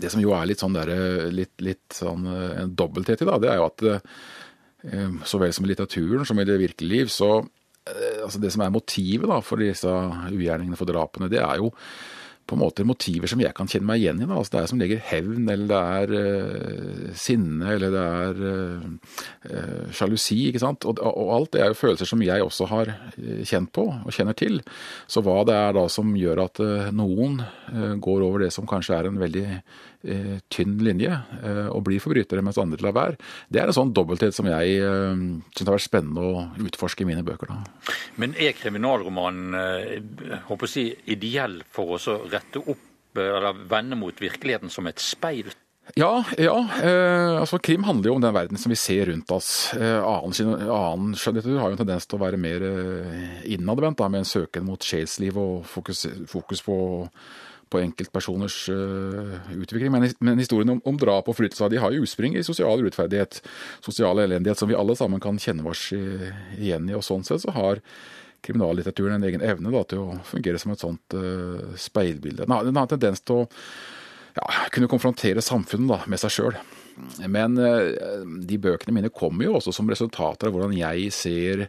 Det 0.00 0.10
som 0.12 0.20
jo 0.20 0.34
er 0.36 0.48
litt 0.50 0.60
sånn, 0.60 0.76
der, 0.76 0.92
litt, 1.32 1.54
litt 1.64 1.96
sånn 1.96 2.26
en 2.28 2.72
dobbelthet 2.76 3.24
i, 3.24 3.28
da, 3.28 3.38
det 3.40 3.52
er 3.52 3.60
jo 3.60 3.68
at 3.70 3.86
eh, 3.88 5.20
så 5.24 5.40
vel 5.40 5.54
som 5.56 5.64
i 5.64 5.72
litteraturen 5.72 6.28
som 6.28 6.40
i 6.40 6.48
det 6.48 6.60
virkelige 6.60 7.04
liv, 7.04 7.12
så 7.12 7.38
altså 7.84 8.38
Det 8.40 8.48
som 8.48 8.62
er 8.64 8.70
motivet 8.72 9.28
da, 9.28 9.42
for 9.44 9.60
disse 9.60 9.90
ugjerningene 10.30 10.78
for 10.80 10.88
drapene, 10.88 11.26
det 11.28 11.42
er 11.44 11.58
jo 11.60 11.66
på 12.44 12.56
en 12.56 12.60
måte 12.60 12.84
motiver 12.84 13.30
som 13.30 13.40
jeg 13.40 13.54
kan 13.56 13.68
kjenne 13.70 13.88
meg 13.88 14.02
igjen 14.02 14.20
i. 14.20 14.26
Altså 14.28 14.54
det 14.54 14.60
er 14.60 14.70
som 14.70 14.82
legger 14.82 15.00
hevn, 15.08 15.46
eller 15.48 15.70
det 15.70 15.78
er 15.98 16.12
uh, 16.12 17.14
sinne, 17.16 17.70
eller 17.72 17.94
det 17.94 18.04
er 18.24 18.42
uh, 18.44 19.88
sjalusi. 19.96 20.40
ikke 20.50 20.62
sant? 20.62 20.84
Og, 20.88 21.00
og, 21.00 21.32
alt 21.38 21.54
det 21.54 21.64
er 21.64 21.72
jo 21.72 21.80
følelser 21.80 22.10
som 22.10 22.24
jeg 22.24 22.44
også 22.44 22.68
har 22.72 22.92
kjent 23.48 23.72
på 23.74 23.86
og 23.94 24.12
kjenner 24.12 24.36
til. 24.36 24.60
Så 25.08 25.24
hva 25.24 25.40
det 25.48 25.56
er 25.56 25.74
da 25.78 25.86
som 25.92 26.12
gjør 26.18 26.44
at 26.44 26.60
uh, 26.60 26.92
noen 26.94 27.40
går 28.04 28.28
over 28.28 28.44
det 28.44 28.52
som 28.54 28.68
kanskje 28.68 28.98
er 28.98 29.08
en 29.08 29.20
veldig 29.20 29.48
Eh, 29.48 29.93
tynn 30.52 30.76
linje 30.84 31.10
eh, 31.12 31.66
og 31.70 31.84
blir 31.86 32.02
forbrytere, 32.02 32.44
mens 32.44 32.60
andre 32.60 32.84
lar 32.84 32.96
være. 32.96 33.18
Det 33.48 33.62
er 33.62 33.70
en 33.70 33.76
sånn 33.76 33.94
dobbelthet 33.96 34.36
som 34.36 34.48
jeg 34.50 34.78
eh, 34.78 35.24
syns 35.54 35.66
har 35.66 35.76
vært 35.76 35.86
spennende 35.86 36.24
å 36.24 36.46
utforske 36.66 37.04
i 37.04 37.08
mine 37.08 37.24
bøker. 37.26 37.52
Da. 37.52 37.94
Men 38.20 38.36
er 38.40 38.56
kriminalromanen 38.58 39.56
håper 40.48 40.68
å 40.68 40.70
si, 40.70 40.88
ideell 41.12 41.60
for 41.72 41.96
oss 41.98 42.08
å 42.12 42.22
rette 42.30 42.62
opp 42.62 42.90
eller 43.14 43.60
vende 43.70 43.96
mot 43.98 44.16
virkeligheten 44.18 44.72
som 44.72 44.88
et 44.90 45.02
speil? 45.02 45.52
Ja, 45.92 46.24
ja. 46.40 46.54
Eh, 46.82 47.40
altså 47.40 47.58
Krim 47.58 47.84
handler 47.84 48.08
jo 48.08 48.14
om 48.16 48.22
den 48.24 48.34
verden 48.34 48.58
som 48.58 48.72
vi 48.72 48.78
ser 48.80 49.10
rundt 49.10 49.30
oss. 49.30 49.74
Eh, 49.76 50.00
annen, 50.00 50.54
annen 50.64 51.12
skjønnlitteratur 51.18 51.60
har 51.60 51.70
jo 51.70 51.76
en 51.76 51.82
tendens 51.82 52.08
til 52.08 52.18
å 52.18 52.22
være 52.24 52.40
mer 52.40 52.64
eh, 52.64 53.34
innadvendt, 53.54 54.00
med 54.08 54.24
en 54.24 54.28
søken 54.28 54.64
mot 54.64 54.80
sjelsliv 54.80 55.36
og 55.38 55.66
fokus, 55.68 56.06
fokus 56.30 56.64
på 56.64 56.78
på 57.74 57.82
enkeltpersoners 57.82 58.58
uh, 58.70 59.52
utvikling. 59.58 59.92
Men, 59.92 60.08
men 60.24 60.40
historien 60.40 60.76
om, 60.76 60.82
om 60.86 60.98
drap 61.00 61.28
og 61.28 61.38
flyttelse 61.40 61.72
de 61.74 61.82
har 61.82 61.94
jo 61.94 62.06
utspring 62.06 62.38
i 62.38 62.46
sosial 62.46 62.86
urettferdighet, 62.86 63.42
sosial 63.84 64.22
elendighet, 64.22 64.62
som 64.62 64.70
vi 64.70 64.78
alle 64.78 64.96
sammen 64.98 65.22
kan 65.22 65.40
kjenne 65.42 65.66
oss 65.68 65.90
igjen 65.92 66.88
i. 66.88 66.96
Og 66.96 67.04
sånn 67.06 67.26
sett 67.26 67.42
så 67.44 67.54
har 67.58 67.82
kriminallitteraturen 68.44 69.14
en 69.18 69.24
egen 69.28 69.44
evne 69.44 69.72
da, 69.72 69.82
til 69.88 70.04
å 70.04 70.20
fungere 70.28 70.60
som 70.60 70.74
et 70.74 70.82
sånt 70.82 71.16
uh, 71.16 71.74
speilbilde. 71.80 72.46
Den 72.46 72.76
har 72.76 72.86
en 72.86 72.92
tendens 72.92 73.24
til 73.24 73.42
å 73.42 73.46
ja, 74.36 74.48
kunne 74.74 74.90
konfrontere 74.90 75.44
samfunnet 75.44 75.90
da, 75.94 76.00
med 76.10 76.20
seg 76.20 76.34
sjøl. 76.36 76.58
Men 77.30 77.58
uh, 77.58 78.24
de 78.44 78.60
bøkene 78.60 78.94
mine 78.96 79.12
kommer 79.14 79.48
jo 79.48 79.58
også 79.58 79.74
som 79.74 79.90
resultater 79.90 80.50
av 80.50 80.56
hvordan 80.56 80.76
jeg 80.76 81.10
ser 81.14 81.68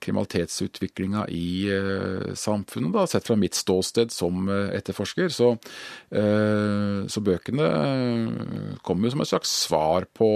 kriminalitetsutviklinga 0.00 1.26
i 1.28 1.68
eh, 1.68 2.34
samfunnet, 2.34 2.92
da, 2.92 3.06
sett 3.06 3.26
fra 3.26 3.36
mitt 3.36 3.54
ståsted 3.54 4.12
som 4.12 4.48
eh, 4.48 4.76
etterforsker. 4.78 5.28
Så, 5.28 5.50
eh, 6.10 7.04
så 7.08 7.24
bøkene 7.24 7.68
kommer 8.82 9.08
jo 9.08 9.14
som 9.14 9.24
et 9.24 9.32
slags 9.32 9.56
svar 9.64 10.08
på 10.16 10.30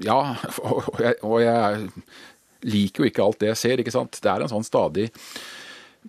Ja, 0.00 0.20
og 0.64 1.00
jeg, 1.02 1.16
og 1.26 1.40
jeg 1.42 1.88
liker 2.70 3.02
jo 3.02 3.10
ikke 3.10 3.24
alt 3.24 3.40
det 3.42 3.50
jeg 3.52 3.62
ser, 3.62 3.82
ikke 3.82 3.94
sant. 3.94 4.20
Det 4.22 4.30
er 4.30 4.44
en 4.44 4.52
sånn 4.52 4.66
stadig 4.66 5.10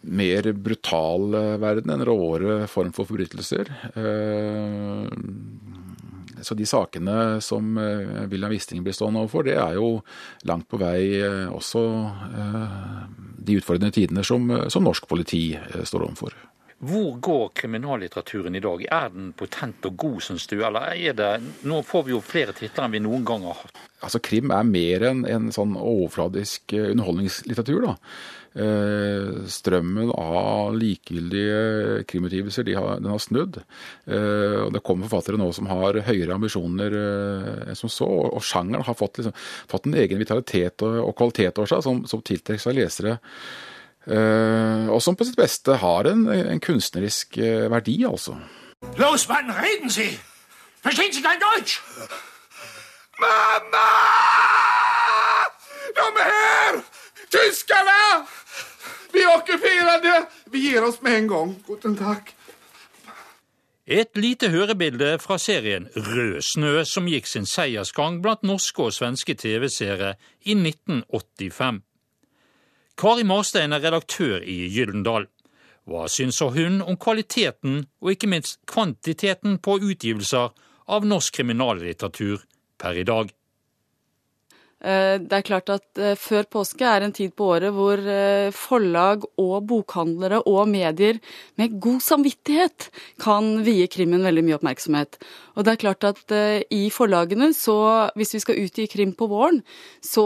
mer 0.07 0.47
brutal 0.55 1.33
verden, 1.59 1.91
en 1.91 2.05
råere 2.07 2.61
form 2.71 2.93
for 2.95 3.09
forbrytelser. 3.09 3.67
Så 6.41 6.55
de 6.57 6.67
sakene 6.67 7.39
som 7.41 7.77
eh, 7.77 8.27
William 8.31 8.51
Wisting 8.51 8.83
blir 8.83 8.95
stående 8.95 9.21
overfor, 9.23 9.45
det 9.47 9.57
er 9.59 9.77
jo 9.77 10.01
langt 10.49 10.67
på 10.71 10.79
vei 10.81 11.01
eh, 11.21 11.49
også 11.51 11.83
eh, 12.29 12.79
de 13.41 13.59
utfordrende 13.59 13.93
tidene 13.95 14.25
som, 14.27 14.49
som 14.69 14.85
norsk 14.85 15.07
politi 15.09 15.43
står 15.83 16.07
overfor. 16.07 16.35
Hvor 16.81 17.19
går 17.21 17.51
kriminallitteraturen 17.61 18.55
i 18.57 18.63
dag? 18.63 18.83
Er 18.89 19.13
den 19.13 19.31
potent 19.37 19.85
og 19.85 19.97
god, 20.01 20.19
syns 20.25 20.47
du? 20.49 20.57
Eller 20.65 20.95
er 20.95 21.13
det 21.17 21.31
Nå 21.69 21.83
får 21.85 22.07
vi 22.07 22.15
jo 22.15 22.21
flere 22.25 22.55
titler 22.57 22.87
enn 22.87 22.95
vi 22.95 23.03
noen 23.05 23.25
gang 23.27 23.45
har 23.45 23.59
hatt. 23.59 23.81
Altså, 24.01 24.21
Krim 24.23 24.49
er 24.49 24.65
mer 24.65 25.05
enn 25.11 25.25
en 25.29 25.51
sånn 25.53 25.75
overfladisk 25.77 26.73
underholdningslitteratur. 26.73 27.85
da. 27.85 27.95
Eh, 28.51 29.45
strømmen 29.47 30.09
av 30.11 30.73
likegyldige 30.75 32.01
krimutgivelser 32.09 32.65
de 32.67 32.75
den 32.75 33.07
har 33.13 33.21
snudd. 33.23 33.61
Eh, 34.09 34.57
og 34.65 34.73
Det 34.73 34.83
kommer 34.83 35.07
forfattere 35.07 35.39
nå 35.39 35.53
som 35.55 35.69
har 35.71 36.01
høyere 36.03 36.35
ambisjoner 36.35 36.97
eh, 36.97 37.69
enn 37.69 37.79
som 37.79 37.93
så. 37.93 38.09
Og 38.09 38.43
sjangeren 38.43 38.83
har 38.83 38.97
fått, 38.97 39.21
liksom, 39.21 39.37
fått 39.71 39.87
en 39.87 39.99
egen 40.01 40.19
vitalitet 40.19 40.83
og, 40.83 40.97
og 41.05 41.15
kvalitet 41.21 41.61
over 41.61 41.71
seg 41.71 41.85
som, 41.85 42.03
som 42.09 42.25
tiltrekker 42.25 42.65
seg 42.65 42.81
lesere. 42.81 43.19
Og 44.07 44.97
som 45.03 45.15
på 45.15 45.27
sitt 45.27 45.37
beste 45.37 45.75
har 45.77 46.09
en, 46.09 46.25
en 46.31 46.59
kunstnerisk 46.63 47.37
verdi, 47.69 47.99
altså. 48.07 48.33
Los, 48.97 49.27
Mann, 49.29 49.51
reden 49.53 49.93
Sie! 49.93 50.17
Verstehen 50.81 51.13
Sie 51.13 51.21
kein 51.21 51.39
Deutsch? 51.39 51.77
Mamma! 53.21 53.87
De 55.95 56.23
her! 56.23 56.81
Tyskerne! 57.29 58.25
Vi 59.13 59.25
okkuperade! 59.25 60.25
Vi 60.51 60.59
gir 60.59 60.83
oss 60.83 61.01
med 61.01 61.17
en 61.17 61.27
gang. 61.27 61.55
Guten 61.67 61.97
takk. 61.99 62.33
Et 63.85 64.09
lite 64.15 64.49
hørebilde 64.49 65.17
fra 65.19 65.37
serien 65.41 65.87
Rød 65.95 66.41
snø, 66.45 66.83
som 66.87 67.09
gikk 67.09 67.27
sin 67.27 67.45
seiersgang 67.49 68.21
blant 68.23 68.45
norske 68.47 68.87
og 68.87 68.93
svenske 68.95 69.35
TV-seere 69.35 70.13
i 70.45 70.55
1985. 70.55 71.81
Kari 73.01 73.23
Marstein 73.25 73.73
er 73.73 73.81
redaktør 73.81 74.43
i 74.45 74.67
Gyldendal. 74.69 75.23
Hva 75.89 76.03
syns 76.05 76.37
hun 76.53 76.83
om 76.85 76.99
kvaliteten 77.01 77.87
og 77.97 78.11
ikke 78.13 78.27
minst 78.29 78.59
kvantiteten 78.69 79.55
på 79.57 79.79
utgivelser 79.81 80.51
av 80.85 81.07
norsk 81.09 81.39
kriminallitteratur 81.39 82.43
per 82.77 82.99
i 83.01 83.05
dag? 83.09 83.31
Eh, 84.81 85.19
det 85.21 85.35
er 85.37 85.45
klart 85.45 85.69
at 85.69 85.99
eh, 86.01 86.15
før 86.17 86.47
påske 86.49 86.85
er 86.87 87.05
en 87.05 87.13
tid 87.13 87.35
på 87.37 87.51
året 87.53 87.73
hvor 87.75 88.01
eh, 88.01 88.49
forlag 88.55 89.27
og 89.41 89.67
bokhandlere 89.69 90.39
og 90.49 90.71
medier 90.71 91.19
med 91.61 91.75
god 91.83 91.99
samvittighet 92.01 92.87
kan 93.21 93.59
vie 93.65 93.85
krimmen 93.91 94.25
veldig 94.25 94.43
mye 94.47 94.57
oppmerksomhet. 94.57 95.19
Og 95.53 95.67
det 95.67 95.75
er 95.75 95.81
klart 95.83 96.07
at 96.07 96.33
i 96.73 96.85
forlagene, 96.93 97.51
så 97.53 97.75
hvis 98.17 98.33
vi 98.33 98.41
skal 98.41 98.61
utgi 98.63 98.87
krim 98.89 99.11
på 99.17 99.27
våren, 99.29 99.59
så 100.01 100.23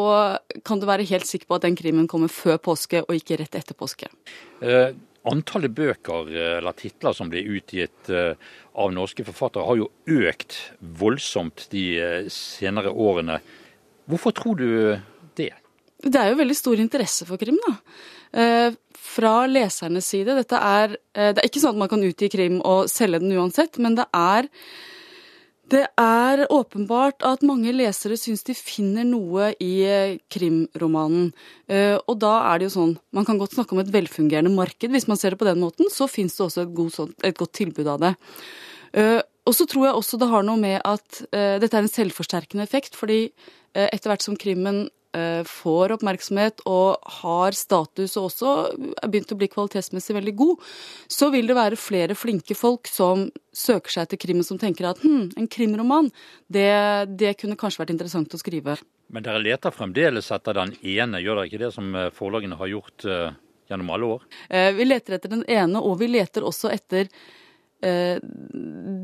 kan 0.64 0.80
du 0.80 0.86
være 0.88 1.08
helt 1.10 1.28
sikker 1.28 1.50
på 1.50 1.58
at 1.58 1.66
den 1.66 1.76
krimmen 1.76 2.08
kommer 2.08 2.32
før 2.32 2.62
påske 2.62 3.02
og 3.04 3.12
ikke 3.18 3.40
rett 3.42 3.58
etter 3.58 3.76
påske. 3.76 4.08
Eh, 4.62 4.94
antallet 5.28 5.74
bøker 5.76 6.30
eller 6.30 6.78
titler 6.78 7.18
som 7.18 7.32
blir 7.34 7.50
utgitt 7.58 8.12
av 8.14 8.92
norske 8.94 9.26
forfattere 9.26 9.66
har 9.66 9.80
jo 9.82 9.90
økt 10.30 10.60
voldsomt 11.02 11.66
de 11.74 11.88
senere 12.30 12.94
årene. 12.94 13.40
Hvorfor 14.10 14.36
tror 14.38 14.60
du 14.60 14.68
det? 15.38 15.52
Det 16.06 16.20
er 16.20 16.30
jo 16.30 16.42
veldig 16.42 16.58
stor 16.58 16.82
interesse 16.82 17.26
for 17.26 17.42
krim, 17.42 17.58
da. 17.66 17.76
Eh, 18.36 18.74
fra 19.06 19.46
lesernes 19.48 20.08
side. 20.12 20.36
Dette 20.36 20.60
er, 20.60 20.98
eh, 21.16 21.32
det 21.32 21.40
er 21.40 21.48
ikke 21.48 21.62
sånn 21.62 21.78
at 21.78 21.84
man 21.84 21.92
kan 21.92 22.04
utgi 22.04 22.30
krim 22.30 22.60
og 22.66 22.90
selge 22.92 23.22
den 23.22 23.32
uansett, 23.38 23.80
men 23.80 23.96
det 23.96 24.08
er 24.14 24.50
Det 25.68 25.88
er 25.98 26.46
åpenbart 26.46 27.24
at 27.26 27.42
mange 27.42 27.74
lesere 27.74 28.14
syns 28.22 28.44
de 28.46 28.54
finner 28.54 29.04
noe 29.04 29.56
i 29.60 29.82
eh, 29.82 30.20
krimromanen. 30.30 31.34
Og 32.06 32.20
da 32.20 32.54
er 32.54 32.60
det 32.60 32.68
jo 32.68 32.76
sånn, 32.76 33.00
man 33.12 33.26
kan 33.26 33.40
godt 33.40 33.56
snakke 33.56 33.74
om 33.74 33.80
et 33.80 33.90
velfungerende 33.90 34.54
marked 34.54 34.92
hvis 34.92 35.08
man 35.08 35.18
ser 35.18 35.32
det 35.32 35.40
på 35.40 35.50
den 35.50 35.58
måten, 35.60 35.90
så 35.90 36.06
fins 36.08 36.38
det 36.38 36.46
også 36.46 36.68
et, 36.68 36.76
god, 36.76 37.16
et, 37.24 37.36
godt 37.36 37.54
tilbud 37.58 37.88
av 37.88 38.00
det. 38.00 38.14
Og 39.46 39.54
så 39.54 39.68
tror 39.70 39.88
jeg 39.88 39.98
også 40.00 40.18
det 40.18 40.32
har 40.32 40.46
noe 40.46 40.58
med 40.58 40.80
at 40.82 41.22
dette 41.30 41.70
er 41.78 41.84
en 41.84 41.92
selvforsterkende 41.92 42.66
effekt, 42.66 42.98
fordi 42.98 43.28
etter 43.78 44.10
hvert 44.10 44.24
som 44.26 44.38
krimmen 44.40 44.88
Eh, 45.16 45.44
får 45.48 45.94
oppmerksomhet 45.96 46.64
og 46.68 46.98
har 47.22 47.56
status 47.56 48.18
og 48.20 48.26
også 48.28 48.54
er 49.00 49.12
begynt 49.12 49.32
å 49.32 49.38
bli 49.40 49.48
kvalitetsmessig 49.52 50.16
veldig 50.18 50.34
god, 50.36 50.66
så 51.08 51.30
vil 51.32 51.48
det 51.48 51.56
være 51.56 51.80
flere 51.80 52.18
flinke 52.20 52.58
folk 52.58 52.90
som 52.92 53.30
søker 53.56 53.94
seg 53.94 54.10
til 54.12 54.20
krimmen, 54.26 54.44
som 54.44 54.60
tenker 54.60 54.90
at 54.90 55.00
hm, 55.06 55.30
en 55.40 55.48
krimroman, 55.52 56.10
det, 56.52 56.68
det 57.16 57.36
kunne 57.40 57.56
kanskje 57.60 57.86
vært 57.86 57.96
interessant 57.96 58.36
å 58.36 58.42
skrive. 58.42 58.76
Men 59.14 59.24
dere 59.24 59.40
leter 59.40 59.72
fremdeles 59.72 60.34
etter 60.36 60.58
den 60.58 60.76
ene, 60.82 61.24
gjør 61.24 61.40
dere 61.40 61.52
ikke 61.52 61.64
det 61.64 61.72
som 61.78 61.96
forlagene 62.18 62.60
har 62.60 62.74
gjort 62.74 63.08
uh, 63.08 63.32
gjennom 63.72 63.96
alle 63.96 64.12
år? 64.18 64.30
Uh, 64.50 64.72
vi 64.76 64.90
leter 64.90 65.16
etter 65.16 65.32
den 65.38 65.46
ene, 65.48 65.80
og 65.80 66.02
vi 66.02 66.12
leter 66.12 66.44
også 66.44 66.74
etter 66.76 67.08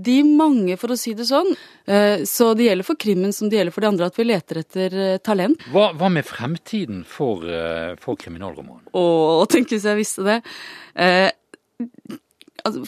de 0.02 0.18
mange, 0.26 0.78
for 0.80 0.94
å 0.94 0.98
si 1.00 1.14
det 1.18 1.28
sånn. 1.30 1.52
Eh, 1.86 2.24
så 2.30 2.52
det 2.58 2.70
gjelder 2.70 2.88
for 2.88 3.00
krimmen 3.02 3.34
som 3.36 3.50
det 3.50 3.60
gjelder 3.60 3.76
for 3.76 3.86
de 3.86 3.92
andre, 3.92 4.10
at 4.10 4.18
vi 4.20 4.28
leter 4.28 4.62
etter 4.64 4.98
eh, 4.98 5.20
talent. 5.24 5.62
Hva, 5.74 5.92
hva 5.98 6.10
med 6.14 6.28
fremtiden 6.28 7.04
for, 7.08 7.46
for 8.02 8.20
kriminalromanen? 8.20 8.88
Å, 8.98 9.46
tenk 9.52 9.72
hvis 9.74 9.88
jeg 9.88 10.00
visste 10.00 10.26
det. 10.28 10.40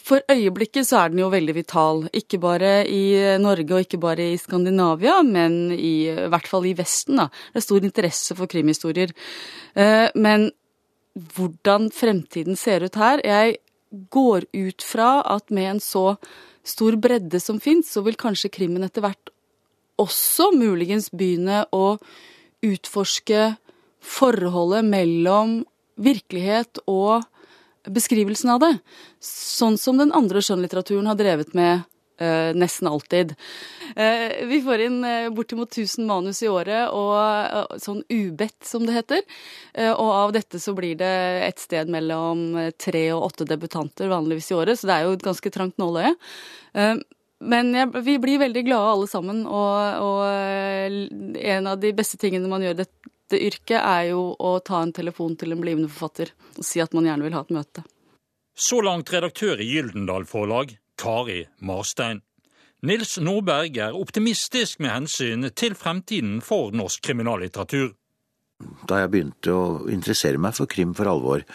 For 0.06 0.22
øyeblikket 0.30 0.86
så 0.86 1.00
er 1.02 1.14
den 1.14 1.24
jo 1.24 1.32
veldig 1.34 1.56
vital. 1.58 2.04
Ikke 2.14 2.40
bare 2.42 2.84
i 2.90 3.38
Norge 3.42 3.78
og 3.78 3.86
ikke 3.88 4.02
bare 4.02 4.32
i 4.34 4.42
Skandinavia, 4.42 5.22
men 5.26 5.72
i, 5.74 6.10
i 6.10 6.28
hvert 6.30 6.50
fall 6.50 6.68
i 6.70 6.76
Vesten. 6.78 7.22
da. 7.22 7.30
Det 7.54 7.62
er 7.62 7.68
stor 7.68 7.88
interesse 7.88 8.38
for 8.38 8.52
krimhistorier. 8.52 9.16
Men 10.14 10.52
hvordan 11.14 11.92
fremtiden 11.94 12.58
ser 12.58 12.86
ut 12.86 12.96
her 12.98 13.22
Jeg 13.22 13.58
går 13.94 14.48
ut 14.54 14.86
fra 14.86 15.22
at 15.30 15.54
med 15.54 15.76
en 15.76 15.84
så 15.84 16.16
stor 16.66 16.96
bredde 16.98 17.40
som 17.44 17.60
fins, 17.62 17.92
så 17.92 18.02
vil 18.06 18.18
kanskje 18.20 18.52
krimmen 18.54 18.86
etter 18.86 19.04
hvert 19.06 19.34
også 20.02 20.50
muligens 20.56 21.12
begynne 21.14 21.66
å 21.76 21.98
utforske 22.64 23.54
forholdet 24.04 24.88
mellom 24.88 25.62
virkelighet 26.02 26.82
og 26.90 27.24
beskrivelsen 27.84 28.54
av 28.56 28.62
det. 28.64 28.74
Sånn 29.24 29.78
som 29.78 30.00
den 30.00 30.14
andre 30.16 30.42
skjønnlitteraturen 30.44 31.10
har 31.12 31.20
drevet 31.20 31.54
med 31.58 31.84
Uh, 32.22 32.54
nesten 32.54 32.88
alltid. 32.88 33.34
Uh, 33.98 34.46
vi 34.46 34.60
får 34.62 34.84
inn 34.86 35.00
uh, 35.02 35.30
bortimot 35.34 35.72
1000 35.78 36.06
manus 36.06 36.44
i 36.44 36.50
året, 36.52 36.92
og 36.94 37.80
sånn 37.82 38.04
ubedt, 38.06 38.60
som 38.68 38.86
det 38.86 38.94
heter. 39.00 39.24
og 39.98 40.10
av 40.14 40.34
dette 40.36 40.60
så 40.62 40.76
blir 40.78 40.96
det 41.00 41.10
et 41.48 41.60
sted 41.60 41.90
mellom 41.90 42.72
tre 42.78 43.02
og 43.16 43.32
åtte 43.32 43.48
debutanter 43.50 44.12
vanligvis 44.12 44.52
i 44.52 44.58
året, 44.60 44.80
så 44.80 44.90
det 44.90 44.96
er 44.96 45.08
jo 45.08 45.16
et 45.18 45.26
ganske 45.26 45.52
trangt 45.54 45.82
nåløye. 45.82 46.14
men 47.40 47.74
jeg, 47.74 47.90
vi 48.06 48.18
blir 48.22 48.40
veldig 48.40 48.64
glade 48.68 48.92
alle 48.92 49.08
sammen, 49.10 49.42
og, 49.48 50.04
og 50.06 51.40
en 51.40 51.68
av 51.68 51.82
de 51.82 51.94
beste 51.98 52.18
tingene 52.22 52.52
man 52.52 52.62
gjør 52.62 52.78
i 52.78 52.82
dette 52.84 53.42
yrket, 53.42 53.80
er 53.82 54.12
jo 54.12 54.36
å 54.38 54.60
ta 54.60 54.84
en 54.84 54.94
telefon 54.94 55.36
til 55.36 55.52
en 55.52 55.62
blivende 55.62 55.90
forfatter 55.90 56.34
og 56.58 56.64
si 56.66 56.82
at 56.84 56.94
man 56.94 57.10
gjerne 57.10 57.26
vil 57.26 57.38
ha 57.38 57.42
et 57.42 57.58
møte. 57.58 57.86
Så 58.54 58.84
langt 58.86 59.10
redaktør 59.10 59.58
i 59.58 59.66
Gyldendal 59.66 60.28
Forlag, 60.30 60.78
Kari 61.00 61.44
Marstein. 61.62 62.22
Nils 62.84 63.16
Nordberg 63.24 63.78
er 63.80 63.96
optimistisk 63.96 64.82
med 64.84 64.92
hensyn 64.92 65.48
til 65.56 65.76
fremtiden 65.80 66.42
for 66.44 66.76
norsk 66.76 67.06
kriminallitteratur. 67.08 67.94
Da 68.88 69.00
jeg 69.02 69.12
begynte 69.14 69.56
å 69.56 69.64
interessere 69.92 70.40
meg 70.40 70.56
for 70.58 70.70
krim 70.70 70.92
for 70.98 71.08
alvor, 71.12 71.46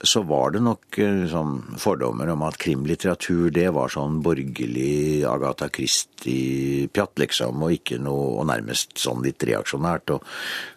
så 0.00 0.22
var 0.24 0.54
det 0.54 0.62
nok 0.64 0.96
eh, 1.02 1.24
sånn 1.28 1.76
fordommer 1.80 2.30
om 2.32 2.44
at 2.46 2.56
krimlitteratur 2.60 3.50
det 3.52 3.66
var 3.76 3.92
sånn 3.92 4.22
borgerlig 4.24 5.26
Agatha 5.28 5.68
Christie-pjatt, 5.72 7.20
liksom, 7.20 7.60
og 7.66 7.74
ikke 7.76 7.98
noe 8.00 8.38
og 8.40 8.48
nærmest 8.48 8.96
sånn 9.00 9.20
litt 9.26 9.44
reaksjonært. 9.44 10.14
Og, 10.16 10.24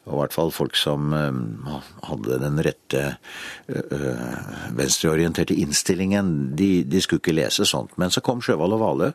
og 0.04 0.18
i 0.18 0.20
hvert 0.20 0.36
fall 0.36 0.52
folk 0.52 0.76
som 0.76 1.14
um, 1.16 1.68
hadde 2.04 2.40
den 2.42 2.60
rette 2.66 3.04
uh, 3.72 4.74
venstreorienterte 4.76 5.56
innstillingen, 5.56 6.52
de, 6.60 6.84
de, 6.84 7.02
skulle 7.04 7.24
ikke 7.24 7.36
lese 7.38 7.64
sånt. 7.70 7.96
Men 8.02 8.12
så 8.12 8.24
kom 8.26 8.44
Sjøvald 8.44 8.76
og 8.76 8.84
Valø, 8.84 9.10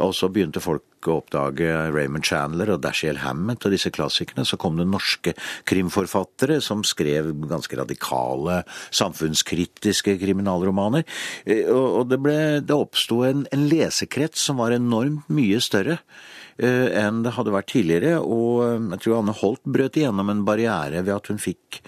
og 0.00 0.14
så 0.16 0.30
begynte 0.32 0.64
folk 0.64 0.86
å 1.04 1.18
oppdage 1.20 1.68
Raymond 1.92 2.24
Chandler 2.24 2.72
og 2.72 2.80
Dashiell 2.86 3.20
Hammett 3.20 3.66
og 3.68 3.74
disse 3.74 3.92
klassikerne. 3.92 4.46
Så 4.48 4.56
kom 4.60 4.78
det 4.80 4.88
norske 4.88 5.34
krimforfattere 5.68 6.56
som 6.64 6.80
skrev 6.88 7.28
ganske 7.44 7.76
radikale 7.76 8.62
samfunnskritiske 8.96 10.16
kriminalromaner. 10.22 11.04
Eh, 11.44 11.68
og 11.68 12.08
det, 12.08 12.22
ble, 12.24 12.38
det 12.64 12.78
oppsto 12.78 13.20
en, 13.28 13.44
en 13.52 13.68
lesekrets 13.68 14.48
som 14.48 14.62
var 14.62 14.72
enormt 14.72 15.28
mye 15.28 15.60
større 15.60 15.98
eh, 16.00 16.33
enn 16.58 17.22
det 17.24 17.34
hadde 17.36 17.54
vært 17.54 17.70
tidligere. 17.72 18.18
Og 18.22 18.64
eh, 18.66 18.90
jeg 18.94 19.04
tror 19.04 19.20
Anne 19.20 19.36
Holt 19.40 19.64
brøt 19.64 19.98
igjennom 20.00 20.32
en 20.32 20.44
barriere 20.46 21.02
ved 21.02 21.14
at 21.16 21.30
hun 21.32 21.40
fikk 21.42 21.80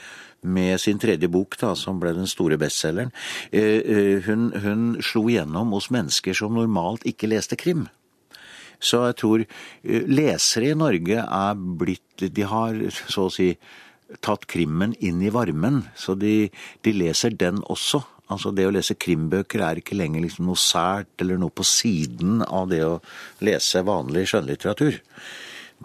med 0.46 0.78
sin 0.78 1.00
tredje 1.02 1.28
bok, 1.32 1.56
da, 1.58 1.72
som 1.74 1.98
ble 1.98 2.12
den 2.14 2.28
store 2.30 2.58
bestselgeren. 2.60 3.08
Hun, 3.50 4.44
hun 4.62 4.84
slo 5.02 5.24
igjennom 5.26 5.72
hos 5.74 5.88
mennesker 5.90 6.36
som 6.38 6.54
normalt 6.54 7.02
ikke 7.08 7.32
leste 7.32 7.58
krim. 7.58 7.88
Så 8.78 9.00
jeg 9.08 9.16
tror 9.18 9.42
lesere 9.82 10.70
i 10.70 10.78
Norge 10.78 11.24
er 11.24 11.64
blitt 11.80 12.28
De 12.36 12.46
har 12.46 12.78
så 12.94 13.26
å 13.26 13.32
si 13.32 13.48
tatt 14.22 14.46
krimmen 14.50 14.94
inn 15.02 15.22
i 15.24 15.32
varmen, 15.34 15.82
så 15.98 16.14
de, 16.18 16.48
de, 16.86 16.94
leser 16.94 17.34
den 17.34 17.62
også. 17.66 18.04
Altså 18.32 18.50
Det 18.50 18.66
å 18.66 18.72
lese 18.74 18.96
krimbøker 18.98 19.62
er 19.62 19.80
ikke 19.80 19.98
lenger 19.98 20.24
liksom 20.24 20.48
noe 20.48 20.58
sært 20.58 21.22
eller 21.22 21.38
noe 21.38 21.54
på 21.54 21.66
siden 21.66 22.40
av 22.42 22.70
det 22.72 22.82
å 22.86 22.96
lese 23.46 23.84
vanlig 23.86 24.26
skjønnlitteratur. 24.32 24.98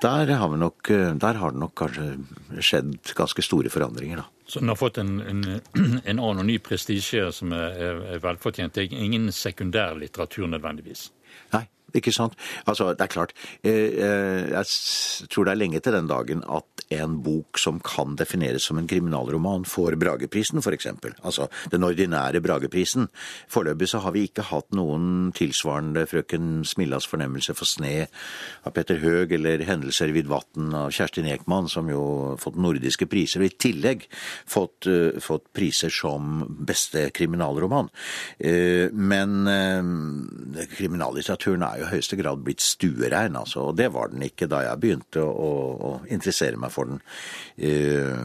Der 0.01 0.31
har, 0.39 0.53
nok, 0.55 0.87
der 1.19 1.37
har, 1.37 1.51
det 1.51 1.59
nok 1.59 1.73
kanskje 1.75 2.63
skjedd 2.63 3.11
ganske 3.17 3.43
store 3.43 3.69
forandringer, 3.69 4.21
da. 4.23 4.29
Så 4.47 4.59
den 4.59 4.71
har 4.71 4.79
fått 4.79 4.97
en, 5.03 5.19
en, 5.19 5.43
en 6.09 6.19
annen 6.19 6.41
og 6.41 6.47
ny 6.47 6.57
prestisje 6.63 7.27
som 7.35 7.51
er, 7.55 7.99
er 8.15 8.23
velfortjent. 8.23 8.73
Det 8.75 8.87
er 8.87 9.03
ingen 9.03 9.29
sekundærlitteratur 9.35 10.47
nødvendigvis. 10.51 11.09
Nei, 11.53 11.65
ikke 11.97 12.13
sant? 12.15 12.37
Altså, 12.65 12.91
det 12.95 13.05
er 13.05 13.11
klart. 13.11 13.33
Eh, 13.63 13.97
eh, 14.01 14.51
jeg 14.51 15.27
tror 15.31 15.47
det 15.47 15.53
er 15.53 15.61
lenge 15.61 15.81
til 15.83 15.95
den 15.95 16.09
dagen 16.09 16.43
at 16.47 16.85
en 16.91 17.17
bok 17.23 17.59
som 17.61 17.79
kan 17.83 18.17
defineres 18.19 18.65
som 18.67 18.79
en 18.79 18.87
kriminalroman, 18.89 19.63
får 19.67 19.95
Brageprisen, 20.01 20.59
f.eks. 20.59 20.87
Altså 21.23 21.47
den 21.71 21.85
ordinære 21.87 22.41
Brageprisen. 22.43 23.07
Foreløpig 23.51 23.87
så 23.91 24.01
har 24.03 24.15
vi 24.15 24.25
ikke 24.27 24.47
hatt 24.49 24.75
noen 24.75 25.31
tilsvarende 25.37 26.03
Frøken 26.09 26.65
Smillas 26.67 27.07
fornemmelse 27.07 27.55
for 27.55 27.69
sne 27.69 28.07
av 28.65 28.75
Petter 28.75 28.99
Høeg 29.01 29.31
eller 29.37 29.63
Hendelser 29.67 30.11
vid 30.15 30.29
vatn 30.31 30.73
av 30.75 30.91
Kjerstin 30.95 31.29
Ekman, 31.31 31.69
som 31.71 31.89
jo 31.91 32.03
fått 32.41 32.59
nordiske 32.59 33.07
priser, 33.11 33.43
og 33.43 33.47
i 33.47 33.55
tillegg 33.55 34.07
fått, 34.11 34.89
uh, 34.91 35.15
fått 35.23 35.47
priser 35.55 35.93
som 35.93 36.43
beste 36.67 37.07
kriminalroman. 37.15 37.89
Men 38.41 39.31
kriminallitteraturen 40.75 41.63
er 41.65 41.80
jo 41.80 41.80
i 41.81 41.89
høyeste 41.89 42.19
grad 42.19 42.43
blitt 42.45 42.63
stuerein, 42.63 43.37
altså, 43.39 43.67
og 43.69 43.79
det 43.79 43.89
var 43.95 44.13
den 44.13 44.25
ikke 44.27 44.49
da 44.51 44.63
jeg 44.67 44.81
begynte 44.83 45.25
å, 45.25 45.49
å 45.89 45.91
interessere 46.13 46.59
meg 46.61 46.73
for 46.73 46.91
den. 46.91 47.01
Eh, 47.57 48.21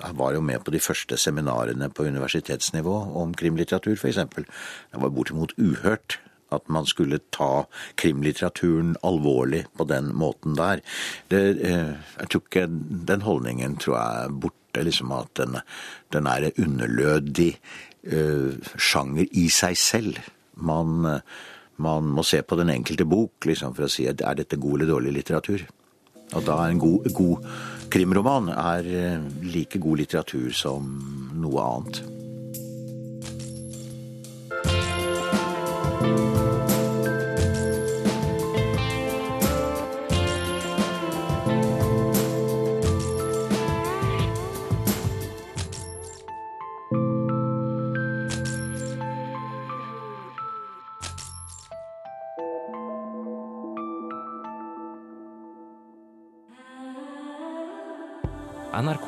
jeg 0.00 0.16
var 0.16 0.32
jo 0.32 0.40
med 0.44 0.64
på 0.64 0.72
de 0.72 0.80
første 0.80 1.18
seminarene 1.20 1.90
på 1.92 2.06
universitetsnivå 2.08 2.96
om 3.20 3.36
krimlitteratur, 3.36 3.98
f.eks. 3.98 4.20
Det 4.32 5.02
var 5.02 5.12
bortimot 5.12 5.52
uhørt 5.60 6.20
at 6.54 6.66
man 6.72 6.86
skulle 6.88 7.20
ta 7.30 7.66
krimlitteraturen 8.00 8.96
alvorlig 9.06 9.64
på 9.78 9.86
den 9.86 10.10
måten 10.18 10.56
der. 10.58 10.82
Det, 11.30 11.42
eh, 11.60 11.92
jeg 12.18 12.30
tror 12.30 12.42
ikke 12.46 12.66
Den 13.06 13.22
holdningen 13.22 13.76
tror 13.76 13.96
jeg 13.96 14.24
er 14.24 14.34
borte, 14.42 14.82
liksom 14.82 15.12
at 15.12 15.30
den, 15.36 15.60
den 16.12 16.26
er 16.26 16.46
en 16.46 16.64
underlødig 16.64 17.58
uh, 18.12 18.54
sjanger 18.78 19.26
i 19.32 19.48
seg 19.50 19.76
selv. 19.76 20.18
Man, 20.54 21.20
man 21.80 22.10
må 22.14 22.24
se 22.26 22.42
på 22.44 22.58
den 22.60 22.70
enkelte 22.72 23.06
bok 23.08 23.48
liksom, 23.48 23.74
for 23.76 23.86
å 23.86 23.92
si 23.92 24.06
er 24.10 24.16
dette 24.16 24.60
god 24.60 24.78
eller 24.78 24.92
dårlig 24.94 25.14
litteratur. 25.20 25.66
Og 26.30 26.46
da 26.46 26.60
er 26.62 26.74
en 26.74 26.82
god, 26.82 27.10
god 27.16 27.48
krimroman 27.90 28.52
er 28.54 28.86
eh, 28.86 29.28
like 29.50 29.80
god 29.82 30.04
litteratur 30.04 30.54
som 30.54 30.86
noe 31.40 31.66
annet. 31.66 32.02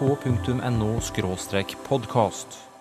nrk.no 0.03 1.01
podkast. 1.77 2.72